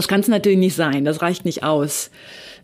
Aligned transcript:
Das 0.00 0.08
kann 0.08 0.20
es 0.20 0.28
natürlich 0.28 0.58
nicht 0.58 0.76
sein, 0.76 1.04
das 1.04 1.20
reicht 1.20 1.44
nicht 1.44 1.62
aus, 1.62 2.10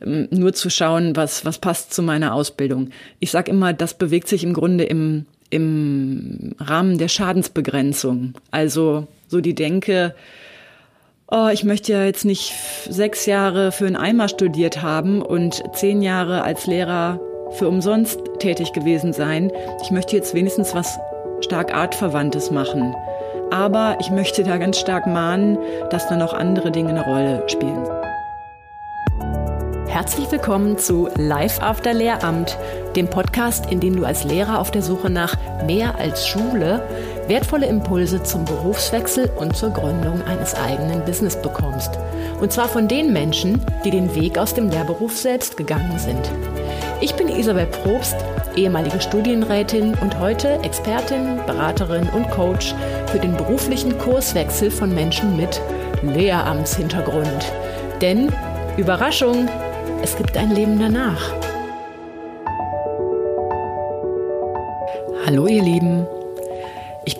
ähm, 0.03 0.27
nur 0.31 0.55
zu 0.55 0.71
schauen, 0.71 1.17
was, 1.17 1.45
was 1.45 1.59
passt 1.59 1.93
zu 1.93 2.03
meiner 2.03 2.33
Ausbildung. 2.33 2.89
Ich 3.21 3.31
sage 3.31 3.51
immer, 3.51 3.75
das 3.75 3.93
bewegt 3.93 4.27
sich 4.27 4.43
im 4.43 4.55
Grunde 4.55 4.85
im, 4.85 5.27
im 5.51 6.55
Rahmen 6.59 6.97
der 6.97 7.09
Schadensbegrenzung. 7.09 8.33
Also 8.51 9.07
so 9.29 9.43
die 9.43 9.55
Denke, 9.55 10.15
oh, 11.31 11.49
ich 11.53 11.63
möchte 11.63 11.93
ja 11.93 12.07
jetzt 12.07 12.25
nicht 12.25 12.55
sechs 12.89 13.27
Jahre 13.27 13.71
für 13.71 13.87
einen 13.87 13.97
Eimer 13.97 14.31
studiert 14.31 14.81
haben 14.81 15.21
und 15.21 15.63
zehn 15.75 16.01
Jahre 16.01 16.43
als 16.43 16.67
Lehrer 16.67 17.21
für 17.51 17.69
umsonst 17.69 18.19
tätig 18.39 18.73
gewesen 18.73 19.13
sein. 19.13 19.53
Ich 19.83 19.91
möchte 19.91 20.17
jetzt 20.17 20.33
wenigstens 20.33 20.75
was 20.75 20.99
stark 21.43 21.75
artverwandtes 21.75 22.51
machen. 22.51 22.95
Aber 23.51 23.97
ich 24.01 24.11
möchte 24.11 24.43
da 24.43 24.59
ganz 24.59 24.79
stark 24.79 25.07
mahnen, 25.07 25.59
dass 25.91 26.09
da 26.09 26.17
noch 26.17 26.33
andere 26.33 26.73
Dinge 26.73 26.91
eine 26.91 27.05
Rolle 27.05 27.45
spielen. 27.47 27.87
Herzlich 29.87 30.31
willkommen 30.31 30.79
zu 30.79 31.09
Live 31.17 31.63
After 31.63 31.95
Lehramt, 31.95 32.59
dem 32.97 33.09
Podcast, 33.09 33.71
in 33.71 33.81
dem 33.81 33.97
du 33.97 34.05
als 34.05 34.25
Lehrer 34.25 34.59
auf 34.59 34.71
der 34.71 34.83
Suche 34.83 35.11
nach 35.11 35.37
mehr 35.65 35.95
als 35.97 36.27
Schule 36.27 36.83
wertvolle 37.29 37.67
Impulse 37.67 38.23
zum 38.23 38.45
Berufswechsel 38.45 39.31
und 39.37 39.57
zur 39.57 39.71
Gründung 39.71 40.23
eines 40.23 40.55
eigenen 40.55 41.05
Business 41.05 41.41
bekommst. 41.41 41.91
Und 42.41 42.53
zwar 42.53 42.69
von 42.69 42.89
den 42.89 43.13
Menschen, 43.13 43.65
die 43.85 43.91
den 43.91 44.15
Weg 44.15 44.39
aus 44.39 44.55
dem 44.55 44.71
Lehrberuf 44.71 45.17
selbst 45.17 45.57
gegangen 45.57 45.99
sind. 45.99 46.31
Ich 47.01 47.15
bin 47.15 47.29
Isabel 47.29 47.67
Probst, 47.67 48.17
ehemalige 48.57 49.01
Studienrätin 49.01 49.95
und 50.01 50.19
heute 50.19 50.59
Expertin, 50.63 51.41
Beraterin 51.47 52.09
und 52.09 52.31
Coach 52.31 52.75
für 53.07 53.19
den 53.19 53.37
beruflichen 53.37 53.97
Kurswechsel 53.99 54.71
von 54.71 54.95
Menschen 54.95 55.37
mit 55.37 55.61
Lehramtshintergrund. 56.03 57.53
Denn, 58.01 58.33
Überraschung, 58.77 59.49
es 60.03 60.17
gibt 60.17 60.37
ein 60.37 60.51
Leben 60.51 60.79
danach. 60.79 61.33
Hallo 65.25 65.47
ihr 65.47 65.63
Lieben, 65.63 66.07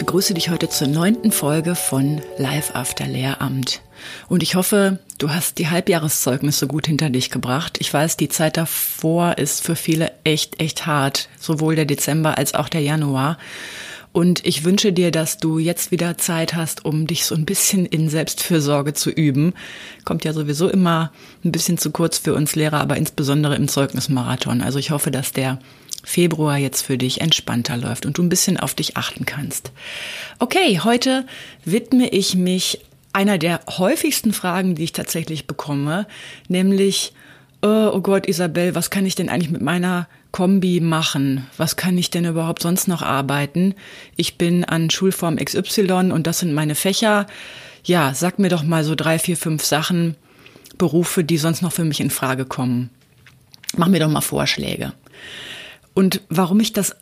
begrüße 0.07 0.35
dich 0.35 0.51
heute 0.51 0.69
zur 0.69 0.87
neunten 0.87 1.33
Folge 1.33 1.75
von 1.75 2.21
Live 2.39 2.77
After 2.77 3.09
Lehramt. 3.09 3.81
Und 4.29 4.45
ich 4.45 4.55
hoffe, 4.55 5.01
du 5.19 5.31
hast 5.31 5.59
die 5.59 5.67
Halbjahreszeugnisse 5.67 6.69
gut 6.69 6.87
hinter 6.87 7.11
dich 7.11 7.29
gebracht. 7.29 7.79
Ich 7.81 7.93
weiß, 7.93 8.17
die 8.17 8.29
Zeit 8.29 8.57
davor 8.57 9.37
ist 9.37 9.65
für 9.65 9.75
viele 9.75 10.13
echt, 10.23 10.61
echt 10.61 10.87
hart. 10.87 11.29
Sowohl 11.41 11.75
der 11.75 11.87
Dezember 11.87 12.39
als 12.39 12.55
auch 12.55 12.69
der 12.69 12.83
Januar. 12.83 13.37
Und 14.13 14.47
ich 14.47 14.63
wünsche 14.63 14.93
dir, 14.93 15.11
dass 15.11 15.39
du 15.39 15.59
jetzt 15.59 15.91
wieder 15.91 16.17
Zeit 16.19 16.55
hast, 16.55 16.85
um 16.85 17.09
dich 17.09 17.25
so 17.25 17.35
ein 17.35 17.45
bisschen 17.45 17.85
in 17.85 18.09
Selbstfürsorge 18.09 18.95
zu 18.95 19.11
üben. 19.11 19.55
Kommt 20.05 20.25
ja 20.25 20.33
sowieso 20.33 20.69
immer 20.69 21.11
ein 21.45 21.51
bisschen 21.51 21.79
zu 21.79 21.91
kurz 21.91 22.19
für 22.19 22.33
uns 22.33 22.55
Lehrer, 22.55 22.81
aber 22.81 22.97
insbesondere 22.97 23.57
im 23.57 23.67
Zeugnismarathon. 23.67 24.63
Also 24.63 24.79
ich 24.79 24.93
hoffe, 24.93 25.11
dass 25.11 25.33
der 25.33 25.59
Februar 26.07 26.57
jetzt 26.57 26.83
für 26.83 26.97
dich 26.97 27.21
entspannter 27.21 27.77
läuft 27.77 28.07
und 28.07 28.17
du 28.17 28.23
ein 28.23 28.29
bisschen 28.29 28.59
auf 28.59 28.75
dich 28.75 28.97
achten 28.97 29.27
kannst. 29.27 29.73
Okay, 30.39 30.81
heute 30.85 31.27
widme 31.65 32.09
ich 32.09 32.37
mich 32.37 32.79
einer 33.13 33.39
der 33.39 33.61
häufigsten 33.67 34.33
Fragen, 34.33 34.77
die 34.77 34.85
ich 34.85 34.93
tatsächlich 34.93 35.49
bekomme, 35.49 36.07
nämlich, 36.47 37.13
oh, 37.61 37.91
oh 37.93 38.01
Gott, 38.01 38.29
Isabel, 38.29 38.77
was 38.77 38.91
kann 38.91 39.05
ich 39.05 39.17
denn 39.17 39.29
eigentlich 39.29 39.51
mit 39.51 39.63
meiner 39.63 40.07
Kombi 40.31 40.81
machen? 40.81 41.45
Was 41.57 41.75
kann 41.75 41.99
ich 41.99 42.11
denn 42.11 42.25
überhaupt 42.25 42.63
sonst 42.63 42.87
noch 42.87 43.03
arbeiten? 43.03 43.75
Ich 44.15 44.39
bin 44.39 44.65
an 44.65 44.91
Schulform 44.91 45.39
XY 45.39 46.13
und 46.13 46.29
das 46.29 46.39
sind 46.39 46.55
meine 46.55 46.77
Fächer. 46.77 47.27
Ja, 47.83 48.15
sag 48.15 48.39
mir 48.39 48.49
doch 48.49 48.63
mal 48.63 48.85
so 48.85 48.95
drei, 48.95 49.19
vier, 49.19 49.37
fünf 49.37 49.65
Sachen, 49.65 50.15
Berufe, 50.79 51.25
die 51.25 51.39
sonst 51.39 51.63
noch 51.63 51.73
für 51.73 51.85
mich 51.85 52.01
in 52.01 52.11
Frage 52.11 52.45
kommen. 52.45 52.91
Mach 53.77 53.89
mir 53.89 53.99
doch 53.99 54.09
mal 54.09 54.21
Vorschläge. 54.21 54.93
Und 55.97 56.21
warum 56.29 56.61
ich 56.61 56.75
das 56.75 56.95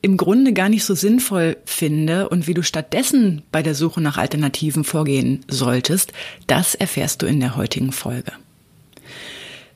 im 0.00 0.16
Grunde 0.16 0.52
gar 0.52 0.68
nicht 0.68 0.84
so 0.84 0.96
sinnvoll 0.96 1.56
finde 1.64 2.28
und 2.28 2.48
wie 2.48 2.54
du 2.54 2.64
stattdessen 2.64 3.42
bei 3.52 3.62
der 3.62 3.76
Suche 3.76 4.00
nach 4.00 4.18
Alternativen 4.18 4.82
vorgehen 4.82 5.44
solltest, 5.46 6.12
das 6.48 6.74
erfährst 6.74 7.22
du 7.22 7.26
in 7.26 7.38
der 7.38 7.54
heutigen 7.54 7.92
Folge. 7.92 8.32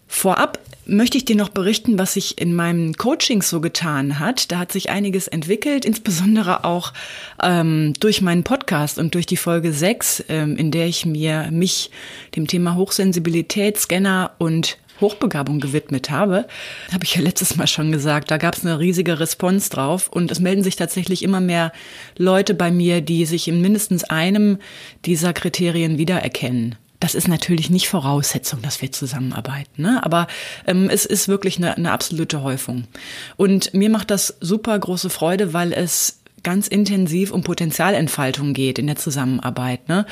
Vorab 0.09 0.59
möchte 0.85 1.17
ich 1.17 1.25
dir 1.25 1.37
noch 1.37 1.51
berichten, 1.51 1.97
was 1.97 2.15
sich 2.15 2.41
in 2.41 2.57
meinem 2.57 2.95
Coaching 2.95 3.41
so 3.41 3.61
getan 3.61 4.19
hat. 4.19 4.51
Da 4.51 4.59
hat 4.59 4.73
sich 4.73 4.91
einiges 4.91 5.29
entwickelt, 5.29 5.85
insbesondere 5.85 6.65
auch 6.65 6.93
ähm, 7.41 7.93
durch 8.01 8.21
meinen 8.21 8.43
Podcast 8.43 8.99
und 8.99 9.15
durch 9.15 9.27
die 9.27 9.37
Folge 9.37 9.73
6, 9.73 10.25
ähm, 10.29 10.57
in 10.57 10.73
der 10.73 10.87
ich 10.87 11.07
mir 11.07 11.51
mich 11.53 11.93
dem 12.35 12.49
Thema 12.49 12.75
Hochsensibilität, 12.75 13.79
Scanner 13.79 14.33
und 14.39 14.77
Hochbegabung 15.01 15.61
gewidmet 15.61 16.11
habe, 16.11 16.47
habe 16.93 17.05
ich 17.05 17.15
ja 17.15 17.23
letztes 17.23 17.57
Mal 17.57 17.67
schon 17.67 17.93
gesagt, 17.93 18.31
da 18.31 18.37
gab 18.37 18.57
es 18.57 18.65
eine 18.65 18.79
riesige 18.79 19.21
Response 19.21 19.71
drauf 19.71 20.09
und 20.09 20.31
es 20.31 20.41
melden 20.41 20.63
sich 20.63 20.77
tatsächlich 20.77 21.23
immer 21.23 21.41
mehr 21.41 21.73
Leute 22.17 22.55
bei 22.55 22.71
mir, 22.71 23.01
die 23.01 23.27
sich 23.27 23.49
in 23.49 23.61
mindestens 23.61 24.05
einem 24.05 24.59
dieser 25.05 25.33
Kriterien 25.33 25.99
wiedererkennen. 25.99 26.77
Das 27.01 27.15
ist 27.15 27.29
natürlich 27.29 27.69
nicht 27.69 27.89
Voraussetzung, 27.89 28.63
dass 28.63 28.81
wir 28.81 28.91
zusammenarbeiten, 28.91 29.83
ne? 29.83 30.03
aber 30.03 30.27
ähm, 30.67 30.89
es 30.91 31.05
ist 31.05 31.29
wirklich 31.29 31.59
eine, 31.59 31.77
eine 31.77 31.93
absolute 31.93 32.43
Häufung. 32.43 32.85
Und 33.37 33.75
mir 33.75 33.91
macht 33.91 34.11
das 34.11 34.37
super 34.41 34.79
große 34.79 35.11
Freude, 35.11 35.53
weil 35.53 35.73
es 35.73 36.21
ganz 36.47 36.69
intensiv 36.69 37.33
um 37.33 37.43
Potenzialentfaltung 37.43 38.53
geht 38.53 38.79
in 38.79 38.87
der 38.87 38.95
Zusammenarbeit. 38.95 39.89
Ne? 39.89 40.07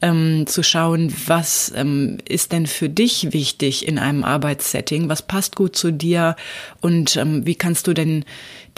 Ähm, 0.00 0.46
zu 0.46 0.62
schauen, 0.62 1.12
was 1.26 1.72
ähm, 1.74 2.18
ist 2.28 2.52
denn 2.52 2.68
für 2.68 2.88
dich 2.88 3.32
wichtig 3.32 3.88
in 3.88 3.98
einem 3.98 4.22
Arbeitssetting, 4.22 5.08
was 5.08 5.22
passt 5.22 5.56
gut 5.56 5.74
zu 5.74 5.90
dir 5.90 6.36
und 6.80 7.16
ähm, 7.16 7.44
wie 7.44 7.56
kannst 7.56 7.88
du 7.88 7.92
denn 7.92 8.24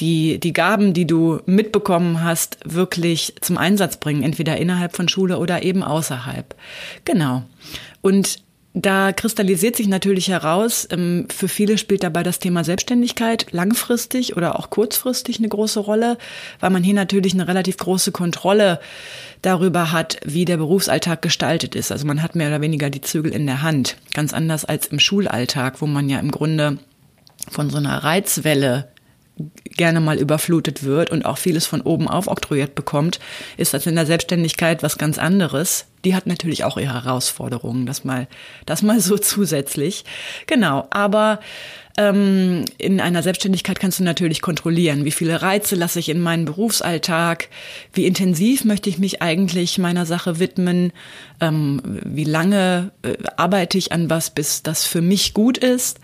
die, 0.01 0.41
die 0.41 0.55
Gaben, 0.55 0.95
die 0.95 1.07
du 1.07 1.41
mitbekommen 1.45 2.25
hast, 2.25 2.57
wirklich 2.65 3.35
zum 3.43 3.59
Einsatz 3.59 3.99
bringen, 3.99 4.23
entweder 4.23 4.57
innerhalb 4.57 4.97
von 4.97 5.07
Schule 5.07 5.37
oder 5.37 5.63
eben 5.63 5.83
außerhalb. 5.83 6.55
Genau. 7.05 7.43
Und 8.01 8.39
da 8.75 9.13
kristallisiert 9.13 9.77
sich 9.77 9.87
natürlich 9.87 10.29
heraus, 10.29 10.89
ähm, 10.91 11.27
für 11.35 11.49
viele 11.49 11.77
spielt 11.77 12.03
dabei 12.03 12.23
das 12.23 12.39
Thema 12.39 12.65
Selbstständigkeit 12.65 13.47
langfristig 13.51 14.37
oder 14.37 14.59
auch 14.59 14.71
kurzfristig 14.71 15.39
eine 15.39 15.49
große 15.49 15.81
Rolle, 15.81 16.17
weil 16.61 16.71
man 16.71 16.83
hier 16.83 16.95
natürlich 16.95 17.35
eine 17.35 17.49
relativ 17.49 17.77
große 17.77 18.13
Kontrolle 18.13 18.81
darüber 19.43 19.93
hat, 19.93 20.19
wie 20.25 20.47
der 20.47 20.57
Berufsalltag 20.57 21.21
gestaltet 21.21 21.75
ist. 21.75 21.93
Also 21.93 22.07
man 22.07 22.23
hat 22.23 22.35
mehr 22.35 22.49
oder 22.49 22.63
weniger 22.63 22.89
die 22.89 23.03
Zügel 23.03 23.33
in 23.33 23.47
der 23.47 23.61
Hand. 23.61 23.97
Ganz 24.15 24.33
anders 24.33 24.65
als 24.65 24.87
im 24.87 25.01
Schulalltag, 25.01 25.83
wo 25.83 25.87
man 25.87 26.09
ja 26.09 26.19
im 26.19 26.31
Grunde 26.31 26.79
von 27.51 27.69
so 27.69 27.77
einer 27.77 28.05
Reizwelle 28.05 28.92
gerne 29.65 30.01
mal 30.01 30.19
überflutet 30.19 30.85
wird 30.85 31.11
und 31.11 31.25
auch 31.25 31.39
vieles 31.39 31.67
von 31.67 31.81
oben 31.81 32.09
auf 32.09 32.29
oktroyiert 32.29 32.75
bekommt, 32.75 33.21
ist 33.57 33.75
das 33.75 33.87
in 33.87 33.95
der 33.95 34.07
Selbstständigkeit 34.07 34.83
was 34.83 34.99
ganz 34.99 35.19
anderes. 35.19 35.87
Die 36.05 36.15
hat 36.15 36.27
natürlich 36.27 36.65
auch 36.65 36.77
ihre 36.77 37.05
Herausforderungen, 37.05 37.87
das 37.87 38.05
mal, 38.05 38.27
das 38.67 38.83
mal 38.83 39.01
so 39.01 39.19
zusätzlich. 39.19 40.05
Genau, 40.47 40.87
aber 40.91 41.41
ähm, 41.99 42.65
in 42.79 43.01
einer 43.01 43.23
Selbstständigkeit 43.23 43.79
kannst 43.79 44.01
du 44.01 44.05
natürlich 44.05 44.41
kontrollieren, 44.41 45.05
wie 45.05 45.11
viele 45.11 45.43
Reize 45.43 45.75
lasse 45.75 45.99
ich 45.99 46.09
in 46.09 46.21
meinen 46.21 46.47
Berufsalltag, 46.47 47.49
wie 47.93 48.07
intensiv 48.07 48.65
möchte 48.65 48.89
ich 48.89 48.99
mich 48.99 49.21
eigentlich 49.21 49.79
meiner 49.79 50.07
Sache 50.07 50.39
widmen, 50.39 50.93
ähm, 51.41 51.83
wie 51.85 52.25
lange 52.25 52.93
äh, 53.03 53.17
arbeite 53.37 53.77
ich 53.77 53.93
an 53.93 54.09
was, 54.09 54.31
bis 54.31 54.63
das 54.63 54.85
für 54.85 55.03
mich 55.03 55.35
gut 55.35 55.59
ist 55.59 56.01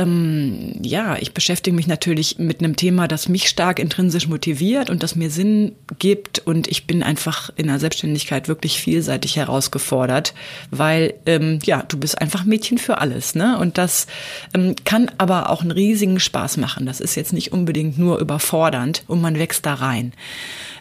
ähm, 0.00 0.72
ja, 0.82 1.16
ich 1.16 1.34
beschäftige 1.34 1.76
mich 1.76 1.86
natürlich 1.86 2.38
mit 2.38 2.60
einem 2.60 2.76
Thema, 2.76 3.06
das 3.06 3.28
mich 3.28 3.48
stark 3.48 3.78
intrinsisch 3.78 4.28
motiviert 4.28 4.88
und 4.88 5.02
das 5.02 5.14
mir 5.14 5.30
Sinn 5.30 5.72
gibt. 5.98 6.38
Und 6.38 6.68
ich 6.68 6.86
bin 6.86 7.02
einfach 7.02 7.50
in 7.56 7.66
der 7.66 7.78
Selbstständigkeit 7.78 8.48
wirklich 8.48 8.80
vielseitig 8.80 9.36
herausgefordert, 9.36 10.34
weil 10.70 11.14
ähm, 11.26 11.58
ja, 11.64 11.82
du 11.86 11.98
bist 11.98 12.20
einfach 12.20 12.44
Mädchen 12.44 12.78
für 12.78 12.98
alles, 12.98 13.34
ne? 13.34 13.58
Und 13.58 13.76
das 13.76 14.06
ähm, 14.54 14.74
kann 14.84 15.10
aber 15.18 15.50
auch 15.50 15.60
einen 15.60 15.70
riesigen 15.70 16.18
Spaß 16.18 16.56
machen. 16.56 16.86
Das 16.86 17.00
ist 17.00 17.14
jetzt 17.14 17.32
nicht 17.32 17.52
unbedingt 17.52 17.98
nur 17.98 18.18
überfordernd 18.18 19.04
und 19.06 19.20
man 19.20 19.38
wächst 19.38 19.66
da 19.66 19.74
rein. 19.74 20.12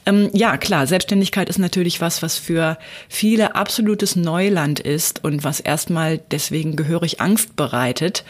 Ähm, 0.06 0.30
ja, 0.34 0.58
klar, 0.58 0.88
Selbstständigkeit 0.88 1.50
ist 1.50 1.60
natürlich 1.60 2.00
was, 2.00 2.22
was 2.22 2.38
für 2.38 2.78
viele 3.10 3.56
absolutes 3.56 4.16
Neuland 4.16 4.80
ist 4.80 5.24
und 5.24 5.44
was 5.44 5.60
erstmal 5.60 6.20
deswegen 6.32 6.76
gehörig 6.76 7.20
Angst 7.20 7.56
bereitet. 7.58 8.24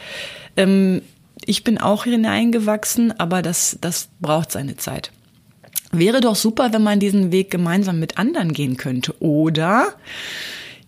Ähm, 0.58 1.02
ich 1.46 1.64
bin 1.64 1.78
auch 1.78 2.04
hineingewachsen, 2.04 3.18
aber 3.20 3.42
das, 3.42 3.78
das 3.82 4.10
braucht 4.20 4.52
seine 4.52 4.78
Zeit. 4.78 5.12
Wäre 5.92 6.22
doch 6.22 6.36
super, 6.36 6.72
wenn 6.74 6.84
man 6.84 7.00
diesen 7.00 7.32
Weg 7.32 7.50
gemeinsam 7.50 8.00
mit 8.00 8.18
anderen 8.18 8.54
gehen 8.54 8.78
könnte, 8.78 9.20
oder? 9.22 9.94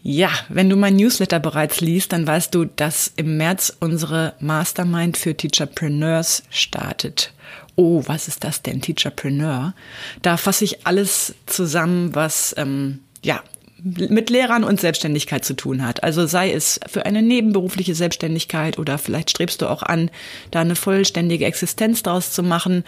Ja, 0.04 0.30
wenn 0.50 0.70
du 0.70 0.76
mein 0.76 0.96
Newsletter 0.96 1.40
bereits 1.40 1.82
liest, 1.82 2.12
dann 2.12 2.26
weißt 2.26 2.54
du, 2.54 2.66
dass 2.66 3.12
im 3.16 3.38
März 3.38 3.76
unsere 3.80 4.34
Mastermind 4.40 5.18
für 5.18 5.36
Teacherpreneurs 5.36 6.44
startet. 6.50 7.34
Oh, 7.76 8.04
was 8.06 8.28
ist 8.28 8.44
das 8.44 8.62
denn, 8.62 8.82
Teacherpreneur? 8.82 9.74
Da 10.22 10.38
fasse 10.38 10.66
ich 10.66 10.86
alles 10.86 11.36
zusammen, 11.46 12.14
was 12.16 12.54
ähm, 12.58 13.00
ja 13.24 13.42
mit 13.84 14.30
Lehrern 14.30 14.64
und 14.64 14.80
Selbstständigkeit 14.80 15.44
zu 15.44 15.56
tun 15.56 15.86
hat. 15.86 16.04
Also 16.04 16.26
sei 16.28 16.52
es 16.52 16.80
für 16.88 17.06
eine 17.06 17.22
nebenberufliche 17.22 17.96
Selbstständigkeit 17.96 18.78
oder 18.78 18.98
vielleicht 18.98 19.32
strebst 19.32 19.62
du 19.62 19.68
auch 19.68 19.84
an, 19.84 20.12
da 20.52 20.62
eine 20.62 20.76
vollständige 20.76 21.46
Existenz 21.46 22.04
draus 22.04 22.32
zu 22.32 22.44
machen. 22.44 22.84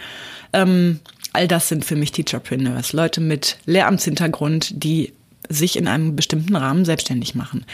Ähm, 0.52 1.00
all 1.32 1.48
das 1.48 1.68
sind 1.68 1.84
für 1.84 1.96
mich 1.96 2.12
Teacherpreneurs, 2.12 2.92
Leute 2.92 3.20
mit 3.20 3.58
Lehramtshintergrund, 3.66 4.84
die 4.84 5.12
sich 5.48 5.76
in 5.76 5.88
einem 5.88 6.16
bestimmten 6.16 6.56
Rahmen 6.56 6.84
selbstständig 6.84 7.34
machen. 7.34 7.66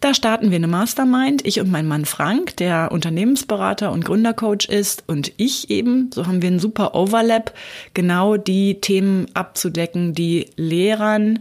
Da 0.00 0.14
starten 0.14 0.50
wir 0.50 0.56
eine 0.56 0.68
Mastermind, 0.68 1.44
ich 1.44 1.58
und 1.58 1.72
mein 1.72 1.86
Mann 1.86 2.04
Frank, 2.04 2.56
der 2.58 2.92
Unternehmensberater 2.92 3.90
und 3.90 4.04
Gründercoach 4.04 4.68
ist 4.68 5.02
und 5.08 5.32
ich 5.38 5.70
eben, 5.70 6.10
so 6.14 6.26
haben 6.26 6.40
wir 6.40 6.48
einen 6.48 6.60
super 6.60 6.94
Overlap, 6.94 7.52
genau 7.94 8.36
die 8.36 8.80
Themen 8.80 9.26
abzudecken, 9.34 10.14
die 10.14 10.50
Lehrern 10.56 11.40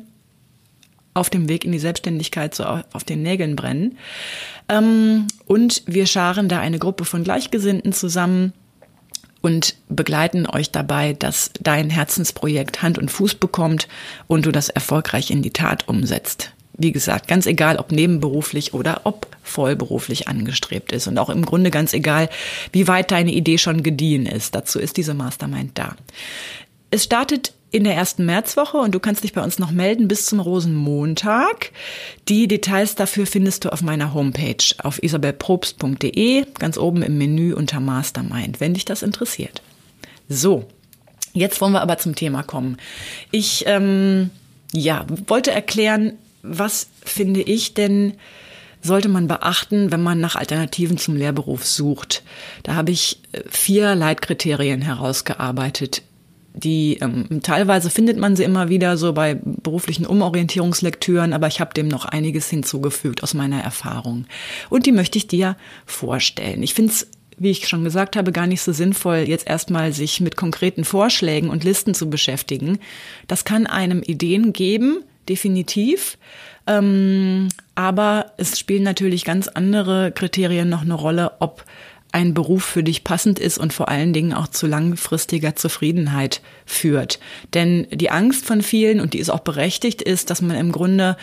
auf 1.18 1.30
dem 1.30 1.50
Weg 1.50 1.66
in 1.66 1.72
die 1.72 1.80
Selbstständigkeit 1.80 2.56
so 2.56 2.64
auf 2.64 3.04
den 3.04 3.22
Nägeln 3.22 3.56
brennen. 3.56 3.98
Ähm, 4.69 5.28
und 5.46 5.84
wir 5.86 6.06
scharen 6.06 6.48
da 6.48 6.60
eine 6.60 6.80
Gruppe 6.80 7.06
von 7.06 7.24
Gleichgesinnten 7.24 7.94
zusammen 7.94 8.54
und 9.42 9.75
begleiten 9.90 10.48
euch 10.48 10.72
dabei, 10.72 11.14
dass 11.14 11.52
dein 11.60 11.90
Herzensprojekt 11.90 12.81
Hand 12.81 12.98
und 12.98 13.12
Fuß 13.12 13.36
bekommt 13.36 13.88
und 14.28 14.46
du 14.46 14.52
das 14.52 14.69
erfolgreich 14.69 15.31
in 15.31 15.42
die 15.42 15.52
Tat 15.52 15.88
umsetzt 15.88 16.52
wie 16.78 16.92
gesagt, 16.92 17.28
ganz 17.28 17.48
egal, 17.48 17.78
ob 17.78 17.92
nebenberuflich 17.92 18.74
oder 18.74 19.02
ob 19.04 19.28
vollberuflich 19.42 20.28
angestrebt 20.28 20.92
ist. 20.92 21.08
Und 21.08 21.18
auch 21.18 21.30
im 21.30 21.44
Grunde 21.44 21.72
ganz 21.72 21.94
egal, 21.94 22.30
wie 22.72 22.88
weit 22.88 23.12
deine 23.12 23.31
Idee 23.31 23.58
schon 23.58 23.81
gediehen 23.81 24.28
ist. 24.28 24.54
Dazu 24.54 24.80
ist 24.80 24.98
diese 24.98 25.16
Mastermind 25.16 25.72
da. 25.74 25.96
Es 26.92 27.04
startet 27.04 27.54
in 27.78 27.84
der 27.84 27.96
ersten 27.96 28.26
Märzwoche 28.26 28.78
und 28.78 28.94
du 28.94 29.00
kannst 29.00 29.24
dich 29.24 29.34
bei 29.34 29.44
uns 29.44 29.60
noch 29.60 29.72
melden 29.72 30.08
bis 30.08 30.26
zum 30.26 30.40
Rosenmontag. 30.40 31.72
Die 32.28 32.48
Details 32.48 32.96
dafür 32.96 33.26
findest 33.26 33.64
du 33.64 33.72
auf 33.72 33.82
meiner 33.82 34.14
Homepage 34.14 34.76
auf 34.84 35.02
isabelprobst.de, 35.02 36.46
ganz 36.60 36.78
oben 36.78 37.04
im 37.04 37.18
Menü 37.18 37.54
unter 37.54 37.80
Mastermind, 37.80 38.60
wenn 38.60 38.74
dich 38.74 38.86
das 38.86 39.04
interessiert. 39.04 39.62
So, 40.28 40.66
jetzt 41.34 41.62
wollen 41.62 41.74
wir 41.74 41.82
aber 41.82 41.98
zum 41.98 42.16
Thema 42.16 42.44
kommen. 42.44 42.78
Ich 43.32 43.64
ähm, 43.68 44.32
ja, 44.74 45.06
wollte 45.28 45.52
erklären, 45.52 46.14
was 46.42 46.88
finde 47.04 47.42
ich 47.42 47.74
denn 47.74 48.14
sollte 48.82 49.10
man 49.10 49.28
beachten, 49.28 49.92
wenn 49.92 50.02
man 50.02 50.20
nach 50.20 50.36
Alternativen 50.36 50.98
zum 50.98 51.16
Lehrberuf 51.16 51.66
sucht? 51.66 52.24
Da 52.64 52.76
habe 52.76 52.92
ich 52.92 53.20
äh, 53.32 53.42
vier 53.50 53.96
Leitkriterien 53.96 54.82
herausgearbeitet. 54.82 56.04
Die 56.57 56.98
ähm, 57.01 57.42
teilweise 57.44 57.89
findet 57.92 58.18
man 58.18 58.36
sie 58.36 58.44
immer 58.44 58.68
wieder 58.68 58.98
so 58.98 59.13
bei 59.13 59.36
beruflichen 59.44 60.07
Umorientierungslektüren, 60.07 61.33
aber 61.33 61.48
ich 61.48 61.62
habe 61.62 61.74
dem 61.74 61.88
noch 61.88 62.06
einiges 62.06 62.50
hinzugefügt 62.50 63.21
aus 63.21 63.36
meiner 63.36 63.62
Erfahrung. 63.62 64.25
Und 64.69 64.88
die 64.88 64.92
möchte 64.92 65.19
ich 65.19 65.27
dir 65.27 65.56
vorstellen. 65.86 66.63
Ich 66.63 66.74
finde 66.74 66.92
es 66.92 67.07
wie 67.39 67.51
ich 67.51 67.68
schon 67.68 67.83
gesagt 67.83 68.15
habe, 68.15 68.31
gar 68.31 68.48
nicht 68.48 68.62
so 68.62 68.71
sinnvoll, 68.71 69.18
jetzt 69.27 69.48
erstmal 69.48 69.94
sich 69.94 70.19
mit 70.21 70.36
konkreten 70.36 70.83
Vorschlägen 70.83 71.50
und 71.50 71.63
Listen 71.63 71.94
zu 71.94 72.09
beschäftigen. 72.09 72.80
Das 73.27 73.45
kann 73.45 73.68
einem 73.68 74.01
Ideen 74.01 74.54
geben, 74.54 75.04
definitiv. 75.30 76.18
Ähm, 76.65 77.50
aber 77.75 78.31
es 78.38 78.57
spielen 78.57 78.83
natürlich 78.83 79.24
ganz 79.24 79.48
andere 79.48 80.12
Kriterien 80.12 80.68
noch 80.68 80.81
eine 80.81 80.95
Rolle, 80.95 81.33
ob 81.39 81.63
ein 82.12 82.33
Beruf 82.33 82.63
für 82.63 82.83
dich 82.83 83.04
passend 83.04 83.38
ist 83.38 83.57
und 83.57 83.74
vor 83.74 83.89
allen 83.89 84.13
Dingen 84.13 84.33
auch 84.33 84.48
zu 84.48 84.65
langfristiger 84.65 85.56
Zufriedenheit 85.56 86.42
führt. 86.65 87.19
Denn 87.54 87.88
die 87.92 88.09
Angst 88.09 88.45
von 88.45 88.62
vielen, 88.62 89.00
und 89.01 89.13
die 89.13 89.19
ist 89.19 89.30
auch 89.30 89.39
berechtigt, 89.39 90.01
ist, 90.01 90.30
dass 90.30 90.42
man 90.42 90.57
im 90.57 90.71
Grunde 90.71 91.18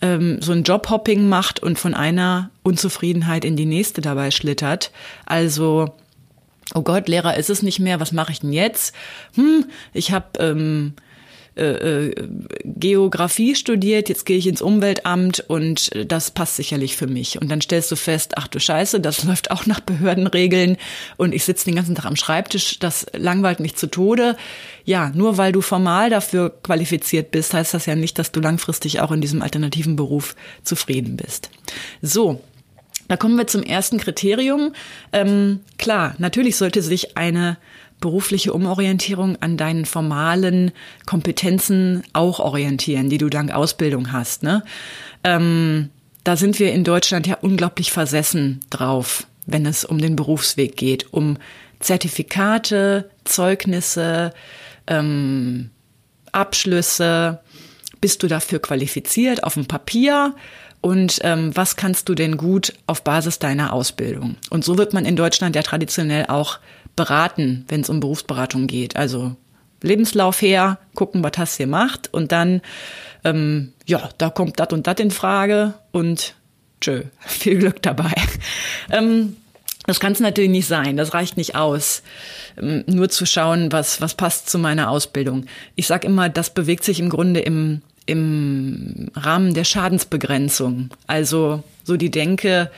ähm, 0.00 0.40
so 0.40 0.52
ein 0.52 0.64
Jobhopping 0.64 1.28
macht 1.28 1.60
und 1.60 1.78
von 1.78 1.94
einer 1.94 2.50
Unzufriedenheit 2.62 3.44
in 3.44 3.56
die 3.56 3.66
nächste 3.66 4.00
dabei 4.00 4.30
schlittert. 4.30 4.90
Also 5.26 5.94
oh 6.74 6.82
Gott, 6.82 7.08
Lehrer 7.08 7.36
ist 7.36 7.50
es 7.50 7.62
nicht 7.62 7.80
mehr, 7.80 8.00
was 8.00 8.12
mache 8.12 8.32
ich 8.32 8.40
denn 8.40 8.52
jetzt? 8.52 8.94
Hm, 9.34 9.66
ich 9.92 10.12
habe 10.12 10.38
ähm, 10.38 10.94
äh, 11.54 12.06
äh, 12.06 12.28
Geografie 12.64 13.54
studiert, 13.54 14.08
jetzt 14.08 14.24
gehe 14.24 14.38
ich 14.38 14.46
ins 14.46 14.62
Umweltamt 14.62 15.44
und 15.48 15.90
das 16.06 16.30
passt 16.30 16.56
sicherlich 16.56 16.96
für 16.96 17.06
mich. 17.06 17.40
Und 17.40 17.50
dann 17.50 17.60
stellst 17.60 17.90
du 17.90 17.96
fest, 17.96 18.32
ach 18.36 18.48
du 18.48 18.58
Scheiße, 18.58 19.00
das 19.00 19.24
läuft 19.26 19.50
auch 19.50 19.66
nach 19.66 19.80
Behördenregeln 19.80 20.78
und 21.18 21.34
ich 21.34 21.44
sitze 21.44 21.66
den 21.66 21.74
ganzen 21.74 21.94
Tag 21.94 22.06
am 22.06 22.16
Schreibtisch, 22.16 22.78
das 22.78 23.04
langweilt 23.12 23.60
mich 23.60 23.76
zu 23.76 23.86
Tode. 23.86 24.36
Ja, 24.84 25.12
nur 25.14 25.36
weil 25.36 25.52
du 25.52 25.60
formal 25.60 26.08
dafür 26.08 26.50
qualifiziert 26.62 27.30
bist, 27.30 27.52
heißt 27.52 27.74
das 27.74 27.84
ja 27.84 27.96
nicht, 27.96 28.18
dass 28.18 28.32
du 28.32 28.40
langfristig 28.40 29.00
auch 29.00 29.12
in 29.12 29.20
diesem 29.20 29.42
alternativen 29.42 29.94
Beruf 29.94 30.34
zufrieden 30.62 31.16
bist. 31.16 31.50
So, 32.00 32.40
da 33.08 33.18
kommen 33.18 33.36
wir 33.36 33.46
zum 33.46 33.62
ersten 33.62 33.98
Kriterium. 33.98 34.72
Ähm, 35.12 35.60
klar, 35.76 36.14
natürlich 36.16 36.56
sollte 36.56 36.80
sich 36.80 37.18
eine 37.18 37.58
berufliche 38.02 38.52
Umorientierung 38.52 39.40
an 39.40 39.56
deinen 39.56 39.86
formalen 39.86 40.72
Kompetenzen 41.06 42.02
auch 42.12 42.38
orientieren, 42.38 43.08
die 43.08 43.16
du 43.16 43.30
dank 43.30 43.50
Ausbildung 43.50 44.12
hast. 44.12 44.42
Ne? 44.42 44.62
Ähm, 45.24 45.88
da 46.24 46.36
sind 46.36 46.58
wir 46.58 46.72
in 46.72 46.84
Deutschland 46.84 47.26
ja 47.26 47.38
unglaublich 47.40 47.90
versessen 47.90 48.60
drauf, 48.68 49.26
wenn 49.46 49.64
es 49.64 49.86
um 49.86 49.98
den 49.98 50.16
Berufsweg 50.16 50.76
geht, 50.76 51.14
um 51.14 51.38
Zertifikate, 51.80 53.08
Zeugnisse, 53.24 54.34
ähm, 54.86 55.70
Abschlüsse. 56.32 57.40
Bist 58.00 58.22
du 58.22 58.26
dafür 58.26 58.60
qualifiziert 58.60 59.44
auf 59.44 59.54
dem 59.54 59.66
Papier? 59.66 60.34
Und 60.80 61.20
ähm, 61.22 61.56
was 61.56 61.76
kannst 61.76 62.08
du 62.08 62.14
denn 62.14 62.36
gut 62.36 62.72
auf 62.88 63.04
Basis 63.04 63.38
deiner 63.38 63.72
Ausbildung? 63.72 64.36
Und 64.50 64.64
so 64.64 64.78
wird 64.78 64.92
man 64.92 65.04
in 65.04 65.14
Deutschland 65.14 65.54
ja 65.54 65.62
traditionell 65.62 66.26
auch 66.26 66.58
beraten, 66.96 67.64
wenn 67.68 67.80
es 67.80 67.90
um 67.90 68.00
Berufsberatung 68.00 68.66
geht. 68.66 68.96
Also 68.96 69.36
Lebenslauf 69.82 70.40
her, 70.40 70.78
gucken, 70.94 71.24
was 71.24 71.32
hast 71.38 71.58
du 71.58 71.64
gemacht 71.64 72.08
und 72.12 72.32
dann, 72.32 72.60
ähm, 73.24 73.72
ja, 73.86 74.08
da 74.18 74.30
kommt 74.30 74.60
dat 74.60 74.72
und 74.72 74.86
dat 74.86 75.00
in 75.00 75.10
Frage 75.10 75.74
und 75.90 76.34
tschö, 76.80 77.02
viel 77.20 77.58
Glück 77.58 77.82
dabei. 77.82 78.12
ähm, 78.90 79.36
das 79.86 79.98
kann 79.98 80.12
es 80.12 80.20
natürlich 80.20 80.50
nicht 80.50 80.68
sein, 80.68 80.96
das 80.96 81.12
reicht 81.12 81.36
nicht 81.36 81.56
aus, 81.56 82.02
ähm, 82.56 82.84
nur 82.86 83.08
zu 83.08 83.26
schauen, 83.26 83.72
was, 83.72 84.00
was 84.00 84.14
passt 84.14 84.48
zu 84.48 84.58
meiner 84.58 84.90
Ausbildung. 84.90 85.46
Ich 85.74 85.88
sage 85.88 86.06
immer, 86.06 86.28
das 86.28 86.50
bewegt 86.50 86.84
sich 86.84 87.00
im 87.00 87.08
Grunde 87.08 87.40
im, 87.40 87.82
im 88.06 89.10
Rahmen 89.14 89.54
der 89.54 89.64
Schadensbegrenzung. 89.64 90.90
Also 91.08 91.64
so 91.82 91.96
die 91.96 92.12
Denke, 92.12 92.70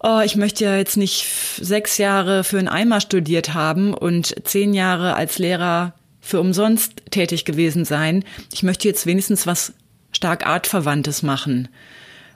oh, 0.00 0.20
ich 0.24 0.36
möchte 0.36 0.64
ja 0.64 0.76
jetzt 0.76 0.96
nicht 0.96 1.26
sechs 1.60 1.98
Jahre 1.98 2.44
für 2.44 2.58
einen 2.58 2.68
Eimer 2.68 3.00
studiert 3.00 3.54
haben 3.54 3.94
und 3.94 4.34
zehn 4.44 4.74
Jahre 4.74 5.14
als 5.14 5.38
Lehrer 5.38 5.94
für 6.20 6.40
umsonst 6.40 7.02
tätig 7.10 7.44
gewesen 7.44 7.84
sein. 7.84 8.24
Ich 8.52 8.62
möchte 8.62 8.88
jetzt 8.88 9.06
wenigstens 9.06 9.46
was 9.46 9.72
stark 10.12 10.46
artverwandtes 10.46 11.22
machen. 11.22 11.68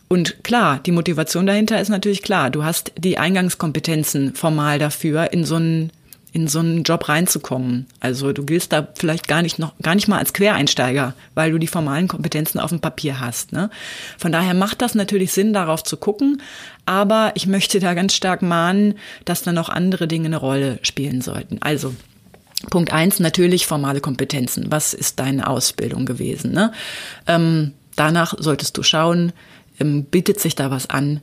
Und 0.09 0.45
klar, 0.45 0.81
die 0.85 0.93
Motivation 0.93 1.47
dahinter 1.47 1.81
ist 1.81 1.89
natürlich 1.89 2.23
klar. 2.23 2.51
Du 2.51 2.65
hast 2.65 2.93
die 2.99 3.17
Eingangskompetenzen 3.17 4.35
formal 4.35 4.79
dafür, 4.79 5.33
in 5.33 5.45
so 5.45 5.57
einen 5.57 5.91
in 6.33 6.49
so 6.49 6.61
einen 6.61 6.83
Job 6.83 7.09
reinzukommen. 7.09 7.87
Also 8.01 8.33
du 8.33 8.45
giltst 8.45 8.73
da 8.73 8.89
vielleicht 8.95 9.29
gar 9.29 9.43
nicht 9.43 9.59
noch, 9.59 9.75
gar 9.83 9.95
nicht 9.95 10.09
mal 10.09 10.19
als 10.19 10.33
Quereinsteiger, 10.33 11.15
weil 11.35 11.53
du 11.53 11.59
die 11.59 11.67
formalen 11.67 12.09
Kompetenzen 12.09 12.59
auf 12.59 12.71
dem 12.71 12.81
Papier 12.81 13.21
hast. 13.21 13.53
Ne? 13.53 13.69
Von 14.17 14.33
daher 14.33 14.55
macht 14.55 14.81
das 14.81 14.95
natürlich 14.95 15.33
Sinn, 15.33 15.53
darauf 15.53 15.85
zu 15.85 15.99
gucken. 15.99 16.41
Aber 16.87 17.33
ich 17.35 17.47
möchte 17.47 17.81
da 17.81 17.93
ganz 17.93 18.15
stark 18.15 18.41
mahnen, 18.41 18.95
dass 19.27 19.43
da 19.43 19.53
noch 19.53 19.69
andere 19.69 20.09
Dinge 20.09 20.27
eine 20.27 20.39
Rolle 20.39 20.79
spielen 20.83 21.21
sollten. 21.21 21.59
Also 21.61 21.95
Punkt 22.71 22.93
eins, 22.93 23.21
natürlich 23.21 23.67
formale 23.67 24.01
Kompetenzen. 24.01 24.71
Was 24.71 24.95
ist 24.95 25.19
deine 25.19 25.47
Ausbildung 25.47 26.07
gewesen? 26.07 26.53
Ne? 26.53 26.73
Ähm, 27.27 27.73
danach 27.95 28.35
solltest 28.39 28.79
du 28.79 28.83
schauen, 28.83 29.33
ähm, 29.79 30.05
bietet 30.05 30.41
sich 30.41 30.55
da 30.55 30.71
was 30.71 30.89
an, 30.89 31.21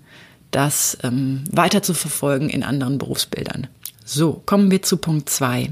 das 0.52 0.98
ähm, 1.04 1.44
weiter 1.52 1.82
zu 1.82 1.94
verfolgen 1.94 2.50
in 2.50 2.64
anderen 2.64 2.98
Berufsbildern. 2.98 3.68
So, 4.12 4.42
kommen 4.48 4.72
wir 4.72 4.82
zu 4.82 4.98
Punkt 4.98 5.30
zwei. 5.30 5.72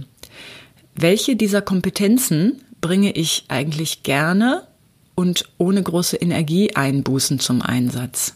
Welche 0.94 1.36
dieser 1.36 1.64
Kompetenzen 1.64 2.62
bringe 2.82 3.12
ich 3.14 3.46
eigentlich 3.48 4.04
gerne 4.04 4.68
und 5.16 5.46
ohne 5.58 5.82
große 5.82 6.18
Energieeinbußen 6.18 7.40
zum 7.40 7.64
Einsatz? 7.64 8.36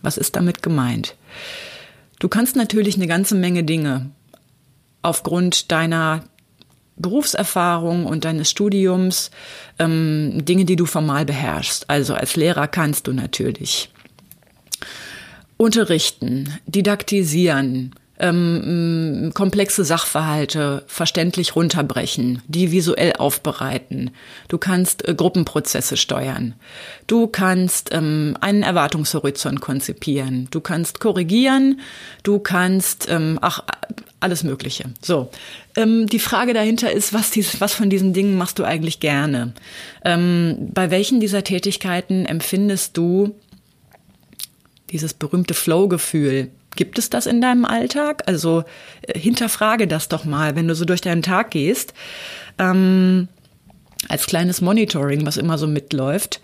Was 0.00 0.16
ist 0.16 0.34
damit 0.34 0.62
gemeint? 0.62 1.14
Du 2.20 2.28
kannst 2.28 2.56
natürlich 2.56 2.96
eine 2.96 3.06
ganze 3.06 3.34
Menge 3.34 3.64
Dinge 3.64 4.12
aufgrund 5.02 5.70
deiner 5.72 6.24
Berufserfahrung 6.96 8.06
und 8.06 8.24
deines 8.24 8.48
Studiums, 8.48 9.30
ähm, 9.78 10.42
Dinge, 10.46 10.64
die 10.64 10.76
du 10.76 10.86
formal 10.86 11.26
beherrschst. 11.26 11.90
Also 11.90 12.14
als 12.14 12.34
Lehrer 12.34 12.66
kannst 12.66 13.06
du 13.06 13.12
natürlich 13.12 13.90
unterrichten, 15.58 16.58
didaktisieren, 16.66 17.94
ähm, 18.20 19.30
komplexe 19.34 19.84
Sachverhalte 19.84 20.82
verständlich 20.86 21.54
runterbrechen, 21.54 22.42
die 22.48 22.72
visuell 22.72 23.14
aufbereiten. 23.14 24.10
Du 24.48 24.58
kannst 24.58 25.06
äh, 25.06 25.14
Gruppenprozesse 25.14 25.96
steuern. 25.96 26.54
Du 27.06 27.26
kannst 27.26 27.90
ähm, 27.92 28.36
einen 28.40 28.62
Erwartungshorizont 28.62 29.60
konzipieren. 29.60 30.48
Du 30.50 30.60
kannst 30.60 31.00
korrigieren. 31.00 31.80
Du 32.22 32.38
kannst, 32.38 33.08
ähm, 33.08 33.38
ach, 33.40 33.62
alles 34.20 34.42
Mögliche. 34.42 34.84
So. 35.00 35.30
Ähm, 35.76 36.06
die 36.06 36.18
Frage 36.18 36.54
dahinter 36.54 36.90
ist, 36.90 37.12
was, 37.12 37.30
dies, 37.30 37.60
was 37.60 37.72
von 37.74 37.88
diesen 37.88 38.12
Dingen 38.12 38.36
machst 38.36 38.58
du 38.58 38.64
eigentlich 38.64 39.00
gerne? 39.00 39.52
Ähm, 40.04 40.68
bei 40.72 40.90
welchen 40.90 41.20
dieser 41.20 41.44
Tätigkeiten 41.44 42.26
empfindest 42.26 42.96
du 42.96 43.36
dieses 44.90 45.14
berühmte 45.14 45.54
Flow-Gefühl? 45.54 46.50
Gibt 46.78 46.96
es 46.96 47.10
das 47.10 47.26
in 47.26 47.40
deinem 47.40 47.64
Alltag? 47.64 48.22
Also 48.26 48.62
äh, 49.02 49.18
hinterfrage 49.18 49.88
das 49.88 50.06
doch 50.06 50.24
mal, 50.24 50.54
wenn 50.54 50.68
du 50.68 50.76
so 50.76 50.84
durch 50.84 51.00
deinen 51.00 51.22
Tag 51.22 51.50
gehst, 51.50 51.92
ähm, 52.56 53.26
als 54.08 54.26
kleines 54.26 54.60
Monitoring, 54.60 55.26
was 55.26 55.38
immer 55.38 55.58
so 55.58 55.66
mitläuft. 55.66 56.40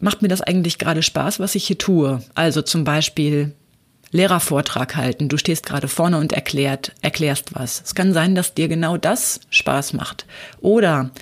Macht 0.00 0.22
mir 0.22 0.28
das 0.28 0.40
eigentlich 0.40 0.78
gerade 0.78 1.04
Spaß, 1.04 1.38
was 1.38 1.54
ich 1.54 1.68
hier 1.68 1.78
tue? 1.78 2.20
Also 2.34 2.62
zum 2.62 2.82
Beispiel 2.82 3.54
Lehrervortrag 4.10 4.96
halten. 4.96 5.28
Du 5.28 5.36
stehst 5.36 5.64
gerade 5.64 5.86
vorne 5.86 6.18
und 6.18 6.32
erklärt, 6.32 6.90
erklärst 7.00 7.54
was. 7.54 7.80
Es 7.84 7.94
kann 7.94 8.12
sein, 8.12 8.34
dass 8.34 8.54
dir 8.54 8.66
genau 8.66 8.96
das 8.96 9.38
Spaß 9.50 9.92
macht. 9.92 10.26
Oder 10.60 11.12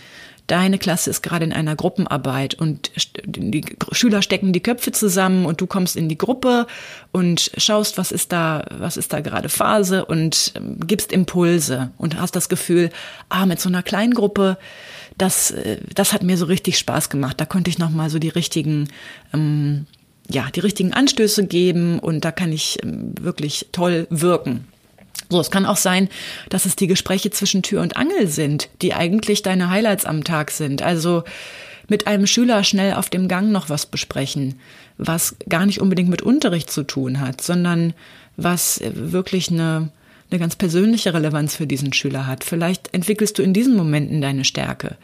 deine 0.50 0.78
Klasse 0.78 1.10
ist 1.10 1.22
gerade 1.22 1.44
in 1.44 1.52
einer 1.52 1.76
Gruppenarbeit 1.76 2.54
und 2.54 2.90
die 3.24 3.64
Schüler 3.92 4.20
stecken 4.20 4.52
die 4.52 4.62
Köpfe 4.62 4.90
zusammen 4.90 5.46
und 5.46 5.60
du 5.60 5.66
kommst 5.66 5.94
in 5.94 6.08
die 6.08 6.18
Gruppe 6.18 6.66
und 7.12 7.52
schaust, 7.56 7.98
was 7.98 8.10
ist 8.10 8.32
da, 8.32 8.64
was 8.76 8.96
ist 8.96 9.12
da 9.12 9.20
gerade 9.20 9.48
Phase 9.48 10.04
und 10.04 10.52
ähm, 10.56 10.80
gibst 10.84 11.12
Impulse 11.12 11.92
und 11.98 12.20
hast 12.20 12.34
das 12.34 12.48
Gefühl, 12.48 12.90
ah, 13.28 13.46
mit 13.46 13.60
so 13.60 13.68
einer 13.68 13.84
kleinen 13.84 14.12
Gruppe, 14.12 14.58
das, 15.16 15.52
äh, 15.52 15.78
das 15.94 16.12
hat 16.12 16.24
mir 16.24 16.36
so 16.36 16.46
richtig 16.46 16.78
Spaß 16.78 17.10
gemacht. 17.10 17.40
Da 17.40 17.44
konnte 17.44 17.70
ich 17.70 17.78
nochmal 17.78 18.10
so 18.10 18.18
die 18.18 18.28
richtigen, 18.28 18.88
ähm, 19.32 19.86
ja, 20.28 20.50
die 20.52 20.60
richtigen 20.60 20.92
Anstöße 20.92 21.46
geben 21.46 22.00
und 22.00 22.24
da 22.24 22.32
kann 22.32 22.52
ich 22.52 22.82
ähm, 22.82 23.14
wirklich 23.20 23.68
toll 23.70 24.08
wirken. 24.10 24.66
So, 25.30 25.40
es 25.40 25.50
kann 25.50 25.64
auch 25.64 25.76
sein, 25.76 26.08
dass 26.48 26.66
es 26.66 26.76
die 26.76 26.88
Gespräche 26.88 27.30
zwischen 27.30 27.62
Tür 27.62 27.82
und 27.82 27.96
Angel 27.96 28.26
sind, 28.26 28.68
die 28.82 28.94
eigentlich 28.94 29.42
deine 29.42 29.70
Highlights 29.70 30.04
am 30.04 30.24
Tag 30.24 30.50
sind. 30.50 30.82
Also 30.82 31.22
mit 31.88 32.06
einem 32.06 32.26
Schüler 32.26 32.64
schnell 32.64 32.94
auf 32.94 33.10
dem 33.10 33.28
Gang 33.28 33.50
noch 33.52 33.68
was 33.68 33.86
besprechen, 33.86 34.58
was 34.98 35.36
gar 35.48 35.66
nicht 35.66 35.80
unbedingt 35.80 36.10
mit 36.10 36.22
Unterricht 36.22 36.70
zu 36.70 36.82
tun 36.82 37.20
hat, 37.20 37.40
sondern 37.40 37.94
was 38.36 38.80
wirklich 38.84 39.50
eine, 39.50 39.90
eine 40.30 40.40
ganz 40.40 40.56
persönliche 40.56 41.14
Relevanz 41.14 41.56
für 41.56 41.66
diesen 41.66 41.92
Schüler 41.92 42.26
hat. 42.26 42.44
Vielleicht 42.44 42.92
entwickelst 42.92 43.38
du 43.38 43.42
in 43.42 43.52
diesen 43.52 43.76
Momenten 43.76 44.20
deine 44.20 44.44
Stärke. 44.44 44.96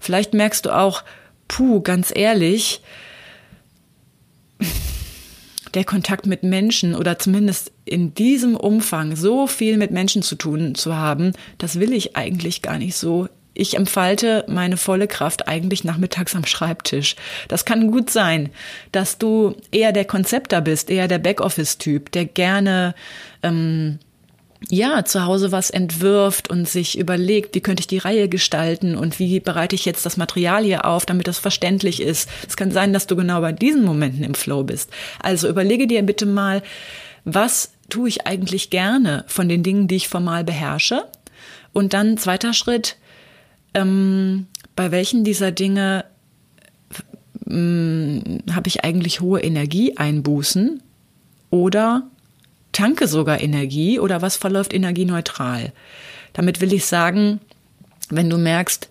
Vielleicht 0.00 0.34
merkst 0.34 0.66
du 0.66 0.76
auch, 0.76 1.04
puh, 1.46 1.80
ganz 1.82 2.12
ehrlich, 2.14 2.82
der 5.74 5.84
Kontakt 5.84 6.26
mit 6.26 6.42
Menschen 6.42 6.94
oder 6.94 7.18
zumindest 7.18 7.72
in 7.84 8.14
diesem 8.14 8.56
Umfang 8.56 9.16
so 9.16 9.46
viel 9.46 9.76
mit 9.76 9.90
Menschen 9.90 10.22
zu 10.22 10.36
tun 10.36 10.74
zu 10.74 10.96
haben, 10.96 11.32
das 11.58 11.80
will 11.80 11.92
ich 11.92 12.16
eigentlich 12.16 12.62
gar 12.62 12.78
nicht 12.78 12.96
so. 12.96 13.28
Ich 13.54 13.74
entfalte 13.74 14.44
meine 14.46 14.76
volle 14.76 15.08
Kraft 15.08 15.48
eigentlich 15.48 15.82
nachmittags 15.82 16.36
am 16.36 16.46
Schreibtisch. 16.46 17.16
Das 17.48 17.64
kann 17.64 17.90
gut 17.90 18.08
sein, 18.08 18.50
dass 18.92 19.18
du 19.18 19.56
eher 19.72 19.90
der 19.92 20.04
Konzepter 20.04 20.60
bist, 20.60 20.90
eher 20.90 21.08
der 21.08 21.18
Backoffice-Typ, 21.18 22.12
der 22.12 22.24
gerne 22.26 22.94
ähm, 23.42 23.98
ja, 24.70 25.04
zu 25.04 25.24
Hause 25.24 25.52
was 25.52 25.70
entwirft 25.70 26.50
und 26.50 26.68
sich 26.68 26.98
überlegt, 26.98 27.54
wie 27.54 27.60
könnte 27.60 27.80
ich 27.80 27.86
die 27.86 27.98
Reihe 27.98 28.28
gestalten 28.28 28.96
und 28.96 29.18
wie 29.18 29.40
bereite 29.40 29.76
ich 29.76 29.84
jetzt 29.84 30.04
das 30.04 30.16
Material 30.16 30.64
hier 30.64 30.84
auf, 30.84 31.06
damit 31.06 31.28
das 31.28 31.38
verständlich 31.38 32.02
ist. 32.02 32.28
Es 32.46 32.56
kann 32.56 32.72
sein, 32.72 32.92
dass 32.92 33.06
du 33.06 33.14
genau 33.14 33.40
bei 33.40 33.52
diesen 33.52 33.84
Momenten 33.84 34.24
im 34.24 34.34
Flow 34.34 34.64
bist. 34.64 34.90
Also 35.20 35.48
überlege 35.48 35.86
dir 35.86 36.02
bitte 36.02 36.26
mal, 36.26 36.62
was 37.24 37.72
tue 37.88 38.08
ich 38.08 38.26
eigentlich 38.26 38.70
gerne 38.70 39.24
von 39.28 39.48
den 39.48 39.62
Dingen, 39.62 39.86
die 39.86 39.96
ich 39.96 40.08
formal 40.08 40.44
beherrsche? 40.44 41.04
Und 41.72 41.92
dann 41.92 42.18
zweiter 42.18 42.52
Schritt, 42.52 42.96
ähm, 43.74 44.48
bei 44.74 44.90
welchen 44.90 45.24
dieser 45.24 45.52
Dinge 45.52 46.04
ähm, 47.48 48.42
habe 48.52 48.68
ich 48.68 48.84
eigentlich 48.84 49.20
hohe 49.20 49.40
Energieeinbußen 49.40 50.82
oder 51.50 52.10
tanke 52.78 53.08
sogar 53.08 53.40
Energie 53.40 53.98
oder 53.98 54.22
was 54.22 54.36
verläuft 54.36 54.72
energieneutral. 54.72 55.72
Damit 56.32 56.60
will 56.60 56.72
ich 56.72 56.86
sagen, 56.86 57.40
wenn 58.08 58.30
du 58.30 58.38
merkst, 58.38 58.88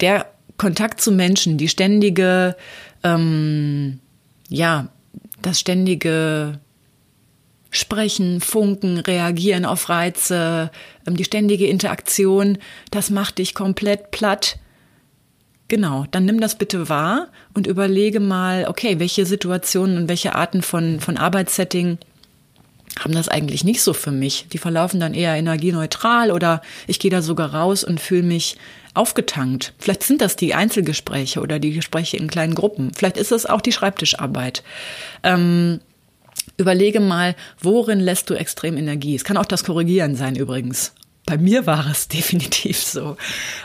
der 0.00 0.32
Kontakt 0.56 1.02
zu 1.02 1.12
Menschen, 1.12 1.58
die 1.58 1.68
ständige, 1.68 2.56
ähm, 3.04 4.00
ja, 4.48 4.88
das 5.42 5.60
ständige 5.60 6.58
Sprechen, 7.70 8.40
Funken, 8.40 8.96
Reagieren 8.96 9.66
auf 9.66 9.90
Reize, 9.90 10.70
ähm, 11.06 11.16
die 11.18 11.24
ständige 11.24 11.66
Interaktion, 11.66 12.56
das 12.90 13.10
macht 13.10 13.36
dich 13.36 13.54
komplett 13.54 14.10
platt. 14.10 14.58
Genau, 15.68 16.06
dann 16.12 16.24
nimm 16.24 16.40
das 16.40 16.56
bitte 16.56 16.88
wahr 16.88 17.28
und 17.52 17.66
überlege 17.66 18.20
mal, 18.20 18.64
okay, 18.68 18.98
welche 19.00 19.26
Situationen 19.26 19.98
und 19.98 20.08
welche 20.08 20.34
Arten 20.34 20.62
von, 20.62 20.98
von 20.98 21.18
Arbeitssetting 21.18 21.98
haben 23.00 23.14
das 23.14 23.28
eigentlich 23.28 23.64
nicht 23.64 23.82
so 23.82 23.92
für 23.92 24.10
mich. 24.10 24.46
Die 24.52 24.58
verlaufen 24.58 25.00
dann 25.00 25.14
eher 25.14 25.34
energieneutral 25.34 26.30
oder 26.30 26.62
ich 26.86 26.98
gehe 26.98 27.10
da 27.10 27.22
sogar 27.22 27.54
raus 27.54 27.84
und 27.84 28.00
fühle 28.00 28.22
mich 28.22 28.56
aufgetankt. 28.94 29.74
Vielleicht 29.78 30.02
sind 30.02 30.20
das 30.20 30.36
die 30.36 30.54
Einzelgespräche 30.54 31.40
oder 31.40 31.58
die 31.58 31.72
Gespräche 31.72 32.16
in 32.16 32.28
kleinen 32.28 32.54
Gruppen. 32.54 32.92
Vielleicht 32.94 33.16
ist 33.16 33.32
es 33.32 33.46
auch 33.46 33.60
die 33.60 33.72
Schreibtischarbeit. 33.72 34.62
Ähm, 35.22 35.80
überlege 36.56 37.00
mal, 37.00 37.36
worin 37.60 38.00
lässt 38.00 38.30
du 38.30 38.34
extrem 38.34 38.76
Energie? 38.76 39.14
Es 39.14 39.24
kann 39.24 39.36
auch 39.36 39.46
das 39.46 39.64
Korrigieren 39.64 40.16
sein 40.16 40.34
übrigens. 40.34 40.92
Bei 41.28 41.36
mir 41.36 41.66
war 41.66 41.86
es 41.90 42.08
definitiv 42.08 42.78
so. 42.78 43.18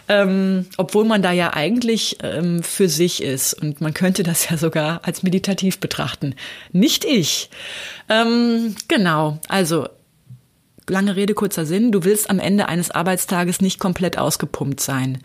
Ähm, 0.10 0.65
obwohl 0.75 1.05
man 1.05 1.22
da 1.22 1.32
ja 1.32 1.53
eigentlich 1.53 2.17
ähm, 2.22 2.62
für 2.62 2.89
sich 2.89 3.24
ist 3.24 3.53
und 3.53 3.79
man 3.79 3.93
könnte 3.93 4.24
das 4.24 4.50
ja 4.50 4.58
sogar 4.58 5.00
als 5.03 5.24
meditativ 5.24 5.79
betrachten. 5.79 6.36
Nicht 6.74 7.05
ich. 7.05 7.50
Ähm, 8.10 8.75
genau, 8.89 9.39
also 9.48 9.88
lange 10.89 11.15
Rede, 11.15 11.34
kurzer 11.34 11.65
Sinn. 11.65 11.93
Du 11.93 12.03
willst 12.03 12.29
am 12.29 12.39
Ende 12.39 12.67
eines 12.67 12.91
Arbeitstages 12.91 13.62
nicht 13.62 13.79
komplett 13.79 14.17
ausgepumpt 14.17 14.82
sein. 14.82 15.20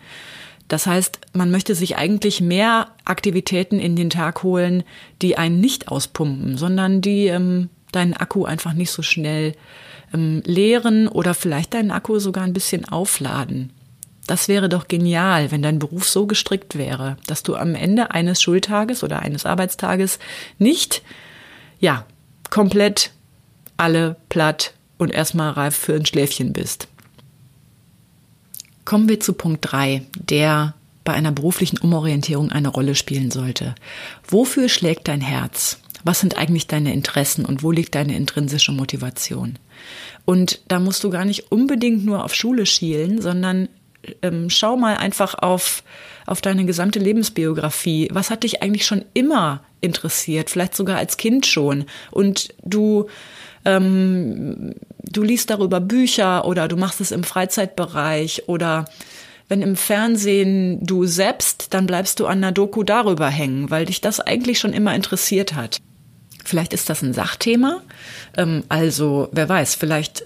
Das 0.69 0.85
heißt, 0.85 1.19
man 1.33 1.51
möchte 1.51 1.75
sich 1.75 1.97
eigentlich 1.97 2.39
mehr 2.39 2.91
Aktivitäten 3.03 3.79
in 3.79 3.97
den 3.97 4.09
Tag 4.09 4.43
holen, 4.43 4.83
die 5.21 5.37
einen 5.37 5.59
nicht 5.59 5.89
auspumpen, 5.89 6.57
sondern 6.57 7.01
die 7.01 7.27
ähm, 7.27 7.69
deinen 7.91 8.13
Akku 8.13 8.45
einfach 8.45 8.73
nicht 8.73 8.91
so 8.91 9.01
schnell 9.01 9.55
ähm, 10.13 10.41
leeren 10.45 11.07
oder 11.07 11.33
vielleicht 11.33 11.73
deinen 11.73 11.91
Akku 11.91 12.19
sogar 12.19 12.43
ein 12.43 12.53
bisschen 12.53 12.87
aufladen. 12.87 13.71
Das 14.27 14.47
wäre 14.47 14.69
doch 14.69 14.87
genial, 14.87 15.51
wenn 15.51 15.63
dein 15.63 15.79
Beruf 15.79 16.07
so 16.07 16.27
gestrickt 16.27 16.77
wäre, 16.77 17.17
dass 17.25 17.41
du 17.41 17.55
am 17.55 17.73
Ende 17.73 18.11
eines 18.11 18.41
Schultages 18.41 19.03
oder 19.03 19.21
eines 19.21 19.45
Arbeitstages 19.45 20.19
nicht, 20.59 21.01
ja, 21.79 22.05
komplett 22.51 23.11
alle 23.77 24.17
platt 24.29 24.73
und 24.99 25.11
erstmal 25.11 25.51
reif 25.51 25.75
für 25.75 25.95
ein 25.95 26.05
Schläfchen 26.05 26.53
bist. 26.53 26.87
Kommen 28.85 29.09
wir 29.09 29.19
zu 29.19 29.33
Punkt 29.33 29.59
drei, 29.61 30.03
der 30.13 30.75
bei 31.03 31.13
einer 31.13 31.31
beruflichen 31.31 31.79
Umorientierung 31.79 32.51
eine 32.51 32.67
Rolle 32.67 32.93
spielen 32.93 33.31
sollte. 33.31 33.73
Wofür 34.27 34.69
schlägt 34.69 35.07
dein 35.07 35.21
Herz? 35.21 35.79
Was 36.03 36.19
sind 36.19 36.37
eigentlich 36.37 36.67
deine 36.67 36.93
Interessen 36.93 37.45
und 37.45 37.63
wo 37.63 37.71
liegt 37.71 37.95
deine 37.95 38.15
intrinsische 38.15 38.71
Motivation? 38.71 39.59
Und 40.25 40.61
da 40.67 40.79
musst 40.79 41.03
du 41.03 41.09
gar 41.09 41.25
nicht 41.25 41.51
unbedingt 41.51 42.05
nur 42.05 42.23
auf 42.23 42.33
Schule 42.33 42.65
schielen, 42.65 43.21
sondern 43.21 43.69
ähm, 44.21 44.49
schau 44.49 44.77
mal 44.77 44.97
einfach 44.97 45.35
auf, 45.35 45.83
auf 46.25 46.41
deine 46.41 46.65
gesamte 46.65 46.99
Lebensbiografie. 46.99 48.09
Was 48.11 48.29
hat 48.29 48.43
dich 48.43 48.61
eigentlich 48.61 48.85
schon 48.85 49.05
immer 49.13 49.61
interessiert? 49.81 50.49
Vielleicht 50.49 50.75
sogar 50.75 50.97
als 50.97 51.17
Kind 51.17 51.45
schon. 51.45 51.85
Und 52.11 52.53
du, 52.63 53.07
ähm, 53.65 54.75
du 55.03 55.23
liest 55.23 55.49
darüber 55.49 55.79
Bücher 55.79 56.45
oder 56.45 56.67
du 56.67 56.77
machst 56.77 57.01
es 57.01 57.11
im 57.11 57.23
Freizeitbereich 57.23 58.43
oder 58.47 58.85
wenn 59.47 59.61
im 59.63 59.75
Fernsehen 59.75 60.85
du 60.85 61.05
selbst, 61.05 61.73
dann 61.73 61.87
bleibst 61.87 62.19
du 62.19 62.27
an 62.27 62.37
einer 62.37 62.51
Doku 62.51 62.83
darüber 62.83 63.29
hängen, 63.29 63.71
weil 63.71 63.85
dich 63.85 63.99
das 63.99 64.19
eigentlich 64.19 64.59
schon 64.59 64.73
immer 64.73 64.93
interessiert 64.93 65.55
hat. 65.55 65.79
Vielleicht 66.45 66.73
ist 66.73 66.89
das 66.89 67.01
ein 67.01 67.13
Sachthema. 67.13 67.81
Ähm, 68.37 68.63
also, 68.69 69.29
wer 69.31 69.49
weiß, 69.49 69.75
vielleicht 69.75 70.25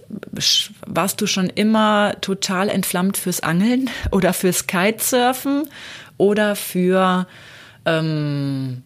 warst 0.86 1.22
du 1.22 1.27
schon 1.27 1.50
immer 1.50 2.15
total 2.22 2.70
entflammt 2.70 3.17
fürs 3.17 3.41
Angeln 3.41 3.89
oder 4.12 4.34
fürs 4.34 4.67
Kitesurfen 4.67 5.67
oder 6.17 6.55
für 6.55 7.27
ähm, 7.86 8.84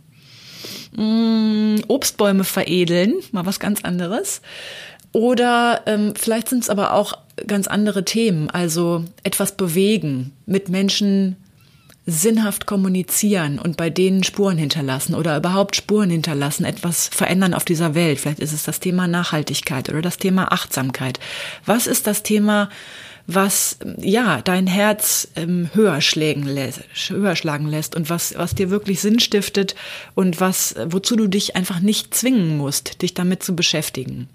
mm, 0.96 1.82
Obstbäume 1.88 2.44
veredeln, 2.44 3.14
mal 3.32 3.46
was 3.46 3.60
ganz 3.60 3.84
anderes. 3.84 4.42
Oder 5.12 5.82
ähm, 5.86 6.14
vielleicht 6.16 6.50
sind 6.50 6.64
es 6.64 6.70
aber 6.70 6.94
auch 6.94 7.14
ganz 7.46 7.68
andere 7.68 8.04
Themen, 8.04 8.50
also 8.50 9.06
etwas 9.24 9.56
bewegen, 9.56 10.34
mit 10.46 10.70
Menschen 10.70 11.36
sinnhaft 12.10 12.66
kommunizieren 12.66 13.60
und 13.60 13.76
bei 13.76 13.90
denen 13.90 14.24
Spuren 14.24 14.58
hinterlassen 14.58 15.14
oder 15.14 15.36
überhaupt 15.36 15.76
Spuren 15.76 16.10
hinterlassen, 16.10 16.64
etwas 16.64 17.10
verändern 17.10 17.54
auf 17.54 17.66
dieser 17.66 17.96
Welt. 17.96 18.20
Vielleicht 18.20 18.40
ist 18.40 18.54
es 18.54 18.64
das 18.64 18.80
Thema 18.80 19.08
Nachhaltigkeit 19.08 19.90
oder 19.90 20.02
das 20.02 20.18
Thema 20.18 20.54
Achtsamkeit. 20.54 21.20
Was 21.66 21.86
ist 21.86 22.08
das 22.08 22.24
Thema, 22.24 22.70
was 23.28 23.78
ja 23.98 24.42
dein 24.42 24.68
Herz 24.68 25.28
ähm, 25.36 25.70
höher, 25.74 26.00
schlägen 26.00 26.44
lässt, 26.44 26.82
höher 27.10 27.36
schlagen 27.36 27.68
lässt 27.68 27.94
und 27.94 28.10
was, 28.10 28.34
was 28.38 28.56
dir 28.56 28.70
wirklich 28.70 29.02
Sinn 29.02 29.20
stiftet 29.20 29.76
und 30.16 30.40
was, 30.40 30.76
wozu 30.86 31.18
du 31.18 31.28
dich 31.28 31.58
einfach 31.58 31.82
nicht 31.82 32.16
zwingen 32.16 32.58
musst, 32.58 33.02
dich 33.02 33.16
damit 33.16 33.44
zu 33.44 33.54
beschäftigen. 33.54 34.30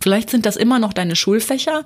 Vielleicht 0.00 0.30
sind 0.30 0.46
das 0.46 0.56
immer 0.56 0.78
noch 0.78 0.92
deine 0.92 1.16
Schulfächer, 1.16 1.84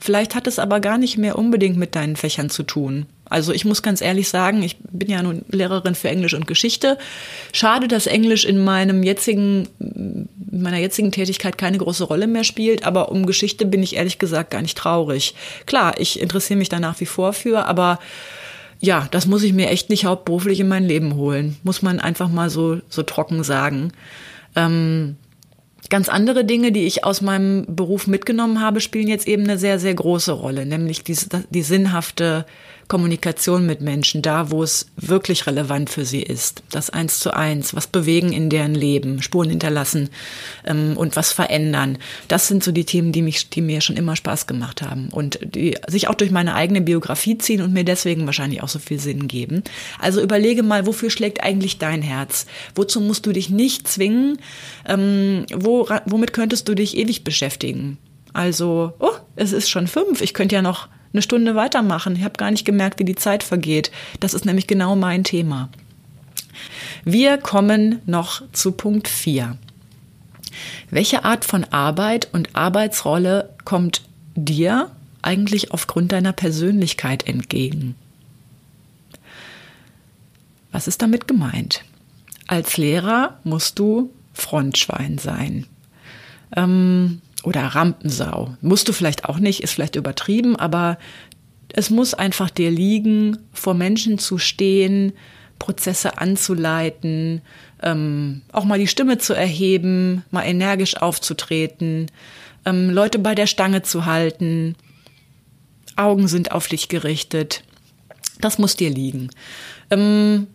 vielleicht 0.00 0.34
hat 0.34 0.48
es 0.48 0.58
aber 0.58 0.80
gar 0.80 0.98
nicht 0.98 1.18
mehr 1.18 1.38
unbedingt 1.38 1.76
mit 1.76 1.94
deinen 1.94 2.16
Fächern 2.16 2.50
zu 2.50 2.64
tun. 2.64 3.06
Also 3.28 3.52
ich 3.52 3.64
muss 3.64 3.82
ganz 3.82 4.00
ehrlich 4.00 4.28
sagen, 4.28 4.62
ich 4.62 4.76
bin 4.78 5.10
ja 5.10 5.22
nun 5.22 5.44
Lehrerin 5.50 5.94
für 5.94 6.08
Englisch 6.08 6.34
und 6.34 6.46
Geschichte. 6.46 6.98
Schade, 7.52 7.88
dass 7.88 8.06
Englisch 8.06 8.44
in 8.44 8.62
meinem 8.62 9.02
jetzigen, 9.02 9.68
in 9.78 10.28
meiner 10.50 10.78
jetzigen 10.78 11.12
Tätigkeit 11.12 11.58
keine 11.58 11.78
große 11.78 12.04
Rolle 12.04 12.26
mehr 12.26 12.44
spielt, 12.44 12.84
aber 12.84 13.10
um 13.10 13.26
Geschichte 13.26 13.66
bin 13.66 13.82
ich 13.82 13.96
ehrlich 13.96 14.18
gesagt 14.18 14.50
gar 14.50 14.62
nicht 14.62 14.78
traurig. 14.78 15.34
Klar, 15.66 15.98
ich 15.98 16.20
interessiere 16.20 16.58
mich 16.58 16.68
da 16.68 16.78
nach 16.78 17.00
wie 17.00 17.06
vor 17.06 17.32
für, 17.32 17.66
aber 17.66 17.98
ja, 18.80 19.08
das 19.10 19.26
muss 19.26 19.42
ich 19.42 19.52
mir 19.52 19.70
echt 19.70 19.90
nicht 19.90 20.04
hauptberuflich 20.04 20.60
in 20.60 20.68
mein 20.68 20.84
Leben 20.84 21.16
holen. 21.16 21.56
Muss 21.62 21.82
man 21.82 21.98
einfach 21.98 22.28
mal 22.28 22.50
so, 22.50 22.80
so 22.88 23.02
trocken 23.02 23.42
sagen. 23.42 23.92
Ähm, 24.54 25.16
Ganz 25.88 26.08
andere 26.08 26.44
Dinge, 26.44 26.72
die 26.72 26.86
ich 26.86 27.04
aus 27.04 27.20
meinem 27.20 27.64
Beruf 27.68 28.06
mitgenommen 28.06 28.60
habe, 28.60 28.80
spielen 28.80 29.08
jetzt 29.08 29.28
eben 29.28 29.44
eine 29.44 29.58
sehr, 29.58 29.78
sehr 29.78 29.94
große 29.94 30.32
Rolle, 30.32 30.66
nämlich 30.66 31.04
die, 31.04 31.16
die 31.50 31.62
sinnhafte 31.62 32.44
Kommunikation 32.88 33.66
mit 33.66 33.80
Menschen, 33.80 34.22
da 34.22 34.50
wo 34.50 34.62
es 34.62 34.86
wirklich 34.96 35.46
relevant 35.46 35.90
für 35.90 36.04
sie 36.04 36.22
ist. 36.22 36.62
Das 36.70 36.90
Eins 36.90 37.18
zu 37.18 37.34
Eins, 37.34 37.74
was 37.74 37.86
bewegen 37.86 38.32
in 38.32 38.50
deren 38.50 38.74
Leben, 38.74 39.22
Spuren 39.22 39.50
hinterlassen 39.50 40.08
ähm, 40.64 40.96
und 40.96 41.16
was 41.16 41.32
verändern. 41.32 41.98
Das 42.28 42.48
sind 42.48 42.62
so 42.62 42.72
die 42.72 42.84
Themen, 42.84 43.12
die, 43.12 43.22
mich, 43.22 43.50
die 43.50 43.60
mir 43.60 43.80
schon 43.80 43.96
immer 43.96 44.16
Spaß 44.16 44.46
gemacht 44.46 44.82
haben 44.82 45.08
und 45.10 45.38
die 45.42 45.76
sich 45.88 46.08
auch 46.08 46.14
durch 46.14 46.30
meine 46.30 46.54
eigene 46.54 46.80
Biografie 46.80 47.38
ziehen 47.38 47.62
und 47.62 47.72
mir 47.72 47.84
deswegen 47.84 48.26
wahrscheinlich 48.26 48.62
auch 48.62 48.68
so 48.68 48.78
viel 48.78 49.00
Sinn 49.00 49.28
geben. 49.28 49.62
Also 49.98 50.22
überlege 50.22 50.62
mal, 50.62 50.86
wofür 50.86 51.10
schlägt 51.10 51.42
eigentlich 51.42 51.78
dein 51.78 52.02
Herz? 52.02 52.46
Wozu 52.74 53.00
musst 53.00 53.26
du 53.26 53.32
dich 53.32 53.50
nicht 53.50 53.88
zwingen? 53.88 54.38
Ähm, 54.86 55.46
wo, 55.52 55.88
womit 56.04 56.32
könntest 56.32 56.68
du 56.68 56.74
dich 56.74 56.96
ewig 56.96 57.24
beschäftigen? 57.24 57.98
Also, 58.32 58.92
oh, 58.98 59.14
es 59.34 59.52
ist 59.52 59.70
schon 59.70 59.86
fünf. 59.86 60.20
Ich 60.20 60.34
könnte 60.34 60.54
ja 60.54 60.62
noch 60.62 60.88
eine 61.12 61.22
Stunde 61.22 61.54
weitermachen. 61.54 62.16
Ich 62.16 62.24
habe 62.24 62.36
gar 62.36 62.50
nicht 62.50 62.64
gemerkt, 62.64 62.98
wie 62.98 63.04
die 63.04 63.14
Zeit 63.14 63.42
vergeht. 63.42 63.90
Das 64.20 64.34
ist 64.34 64.44
nämlich 64.44 64.66
genau 64.66 64.96
mein 64.96 65.24
Thema. 65.24 65.68
Wir 67.04 67.38
kommen 67.38 68.00
noch 68.06 68.42
zu 68.52 68.72
Punkt 68.72 69.08
4. 69.08 69.56
Welche 70.90 71.24
Art 71.24 71.44
von 71.44 71.64
Arbeit 71.64 72.28
und 72.32 72.56
Arbeitsrolle 72.56 73.54
kommt 73.64 74.02
dir 74.34 74.90
eigentlich 75.22 75.72
aufgrund 75.72 76.12
deiner 76.12 76.32
Persönlichkeit 76.32 77.26
entgegen? 77.26 77.94
Was 80.72 80.88
ist 80.88 81.02
damit 81.02 81.26
gemeint? 81.26 81.84
Als 82.46 82.76
Lehrer 82.76 83.38
musst 83.44 83.78
du 83.78 84.10
Frontschwein 84.34 85.18
sein. 85.18 85.66
Ähm, 86.54 87.20
oder 87.46 87.62
Rampensau. 87.62 88.56
Musst 88.60 88.88
du 88.88 88.92
vielleicht 88.92 89.24
auch 89.24 89.38
nicht, 89.38 89.62
ist 89.62 89.74
vielleicht 89.74 89.94
übertrieben, 89.94 90.56
aber 90.56 90.98
es 91.72 91.90
muss 91.90 92.12
einfach 92.12 92.50
dir 92.50 92.72
liegen, 92.72 93.38
vor 93.52 93.74
Menschen 93.74 94.18
zu 94.18 94.36
stehen, 94.36 95.12
Prozesse 95.60 96.18
anzuleiten, 96.18 97.42
ähm, 97.84 98.42
auch 98.50 98.64
mal 98.64 98.80
die 98.80 98.88
Stimme 98.88 99.18
zu 99.18 99.32
erheben, 99.32 100.24
mal 100.32 100.42
energisch 100.42 100.96
aufzutreten, 100.96 102.10
ähm, 102.64 102.90
Leute 102.90 103.20
bei 103.20 103.36
der 103.36 103.46
Stange 103.46 103.82
zu 103.82 104.06
halten. 104.06 104.74
Augen 105.94 106.26
sind 106.26 106.50
auf 106.50 106.66
dich 106.66 106.88
gerichtet. 106.88 107.62
Das 108.40 108.58
muss 108.58 108.74
dir 108.74 108.90
liegen. 108.90 109.30
Ähm, 109.92 110.48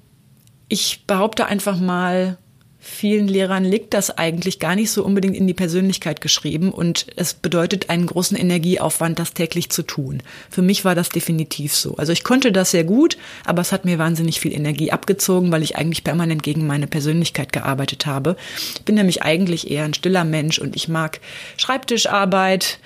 ich 0.68 1.06
behaupte 1.08 1.46
einfach 1.46 1.80
mal, 1.80 2.38
vielen 2.84 3.28
Lehrern 3.28 3.64
liegt 3.64 3.94
das 3.94 4.18
eigentlich 4.18 4.58
gar 4.58 4.76
nicht 4.76 4.90
so 4.90 5.06
unbedingt 5.06 5.38
in 5.38 5.46
die 5.46 5.54
Persönlichkeit 5.54 6.20
geschrieben 6.20 6.72
und 6.72 7.06
es 7.16 7.36
bedeutet 7.36 7.92
einen 7.92 8.08
großen 8.08 8.36
Energieaufwand, 8.36 9.20
das 9.20 9.36
täglich 9.36 9.70
zu 9.70 9.84
tun. 9.84 10.24
Für 10.50 10.64
mich 10.64 10.84
war 10.84 10.96
das 10.96 11.10
definitiv 11.10 11.76
so. 11.76 11.96
Also 11.98 12.12
ich 12.12 12.24
konnte 12.24 12.52
das 12.52 12.72
sehr 12.72 12.84
gut, 12.84 13.18
aber 13.46 13.62
es 13.62 13.72
hat 13.72 13.86
mir 13.86 14.00
wahnsinnig 14.00 14.40
viel 14.40 14.52
Energie 14.52 14.92
abgezogen, 14.92 15.52
weil 15.52 15.62
ich 15.62 15.78
eigentlich 15.78 16.04
permanent 16.04 16.42
gegen 16.42 16.66
meine 16.66 16.88
Persönlichkeit 16.88 17.54
gearbeitet 17.54 18.08
habe. 18.08 18.36
Ich 18.74 18.82
bin 18.82 18.96
nämlich 18.96 19.22
eigentlich 19.22 19.70
eher 19.70 19.86
ein 19.86 19.94
stiller 19.94 20.24
Mensch 20.24 20.58
und 20.58 20.76
ich 20.76 20.88
mag 20.88 21.22
Schreibtischarbeit 21.58 22.80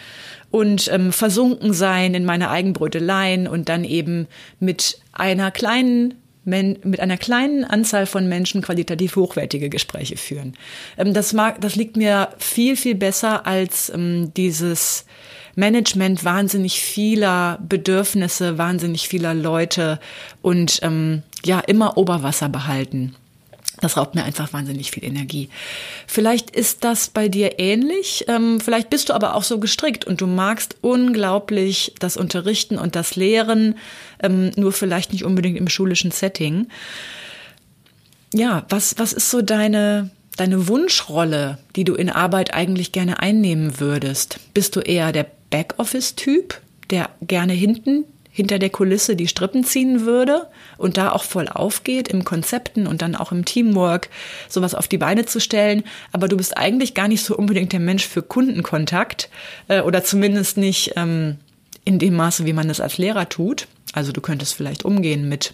und 0.52 0.90
ähm, 0.92 1.14
versunken 1.14 1.74
sein 1.74 2.14
in 2.14 2.26
meine 2.26 2.50
Eigenbröteleien 2.50 3.48
und 3.48 3.70
dann 3.70 3.86
eben 3.86 4.28
mit 4.60 5.00
einer 5.14 5.52
kleinen 5.52 6.16
mit 6.46 7.00
einer 7.00 7.18
kleinen 7.18 7.66
Anzahl 7.66 8.06
von 8.06 8.30
Menschen 8.30 8.62
qualitativ 8.62 9.16
hochwertige 9.16 9.70
Gespräche 9.70 10.16
führen. 10.16 10.54
Ähm, 10.98 11.14
das, 11.14 11.34
mag, 11.34 11.60
das 11.62 11.76
liegt 11.76 11.98
mir 11.98 12.30
viel, 12.38 12.78
viel 12.78 12.96
besser 12.96 13.46
als 13.46 13.90
ähm, 13.90 14.32
dieses 14.36 15.06
Management 15.56 16.24
wahnsinnig 16.24 16.82
vieler 16.82 17.60
Bedürfnisse, 17.68 18.58
wahnsinnig 18.58 19.08
vieler 19.08 19.34
Leute 19.34 20.00
und 20.42 20.80
ähm, 20.84 21.24
ja, 21.44 21.60
immer 21.62 21.98
Oberwasser 21.98 22.50
behalten. 22.50 23.16
Das 23.82 23.98
raubt 23.98 24.16
mir 24.16 24.24
einfach 24.24 24.54
wahnsinnig 24.54 24.92
viel 24.92 25.04
Energie. 25.04 25.50
Vielleicht 26.08 26.52
ist 26.52 26.84
das 26.84 27.10
bei 27.10 27.28
dir 27.28 27.60
ähnlich. 27.60 28.26
Ähm, 28.28 28.60
vielleicht 28.60 28.90
bist 28.90 29.10
du 29.10 29.14
aber 29.14 29.36
auch 29.36 29.44
so 29.44 29.60
gestrickt 29.60 30.06
und 30.06 30.22
du 30.22 30.28
magst 30.28 30.78
unglaublich 30.82 31.94
das 32.00 32.18
Unterrichten 32.18 32.78
und 32.78 32.96
das 32.96 33.16
Lehren, 33.16 33.76
ähm, 34.22 34.52
nur 34.56 34.72
vielleicht 34.72 35.12
nicht 35.12 35.26
unbedingt 35.26 35.58
im 35.58 35.68
schulischen 35.68 36.12
Setting. 36.12 36.68
Ja, 38.34 38.66
was, 38.70 38.98
was 38.98 39.14
ist 39.14 39.30
so 39.30 39.42
deine, 39.42 40.10
deine 40.38 40.68
Wunschrolle, 40.68 41.58
die 41.76 41.84
du 41.84 41.96
in 41.96 42.10
Arbeit 42.10 42.54
eigentlich 42.54 42.92
gerne 42.92 43.20
einnehmen 43.20 43.80
würdest? 43.80 44.40
Bist 44.54 44.76
du 44.76 44.80
eher 44.80 45.12
der 45.12 45.28
Backoffice-Typ, 45.50 46.62
der 46.90 47.10
gerne 47.22 47.54
hinten 47.54 48.06
hinter 48.36 48.60
der 48.60 48.70
Kulisse 48.70 49.16
die 49.16 49.30
Strippen 49.30 49.64
ziehen 49.64 50.06
würde 50.06 50.48
und 50.78 50.98
da 50.98 51.14
auch 51.14 51.24
voll 51.24 51.48
aufgeht 51.48 52.10
im 52.10 52.26
Konzepten 52.26 52.86
und 52.86 53.02
dann 53.02 53.16
auch 53.16 53.32
im 53.32 53.46
Teamwork 53.46 54.10
sowas 54.50 54.76
auf 54.76 54.90
die 54.90 54.98
Beine 54.98 55.26
zu 55.26 55.40
stellen. 55.40 55.86
Aber 56.12 56.28
du 56.28 56.36
bist 56.36 56.58
eigentlich 56.58 56.94
gar 56.94 57.08
nicht 57.08 57.24
so 57.24 57.38
unbedingt 57.38 57.72
der 57.72 57.80
Mensch 57.80 58.06
für 58.06 58.22
Kundenkontakt 58.22 59.30
äh, 59.70 59.80
oder 59.80 60.04
zumindest 60.04 60.58
nicht 60.58 60.92
ähm, 60.98 61.38
in 61.86 61.98
dem 61.98 62.18
Maße, 62.18 62.46
wie 62.46 62.52
man 62.52 62.70
es 62.70 62.82
als 62.82 62.98
Lehrer 62.98 63.30
tut. 63.30 63.70
Also 63.94 64.12
du 64.12 64.20
könntest 64.20 64.54
vielleicht 64.54 64.84
umgehen 64.84 65.30
mit, 65.30 65.54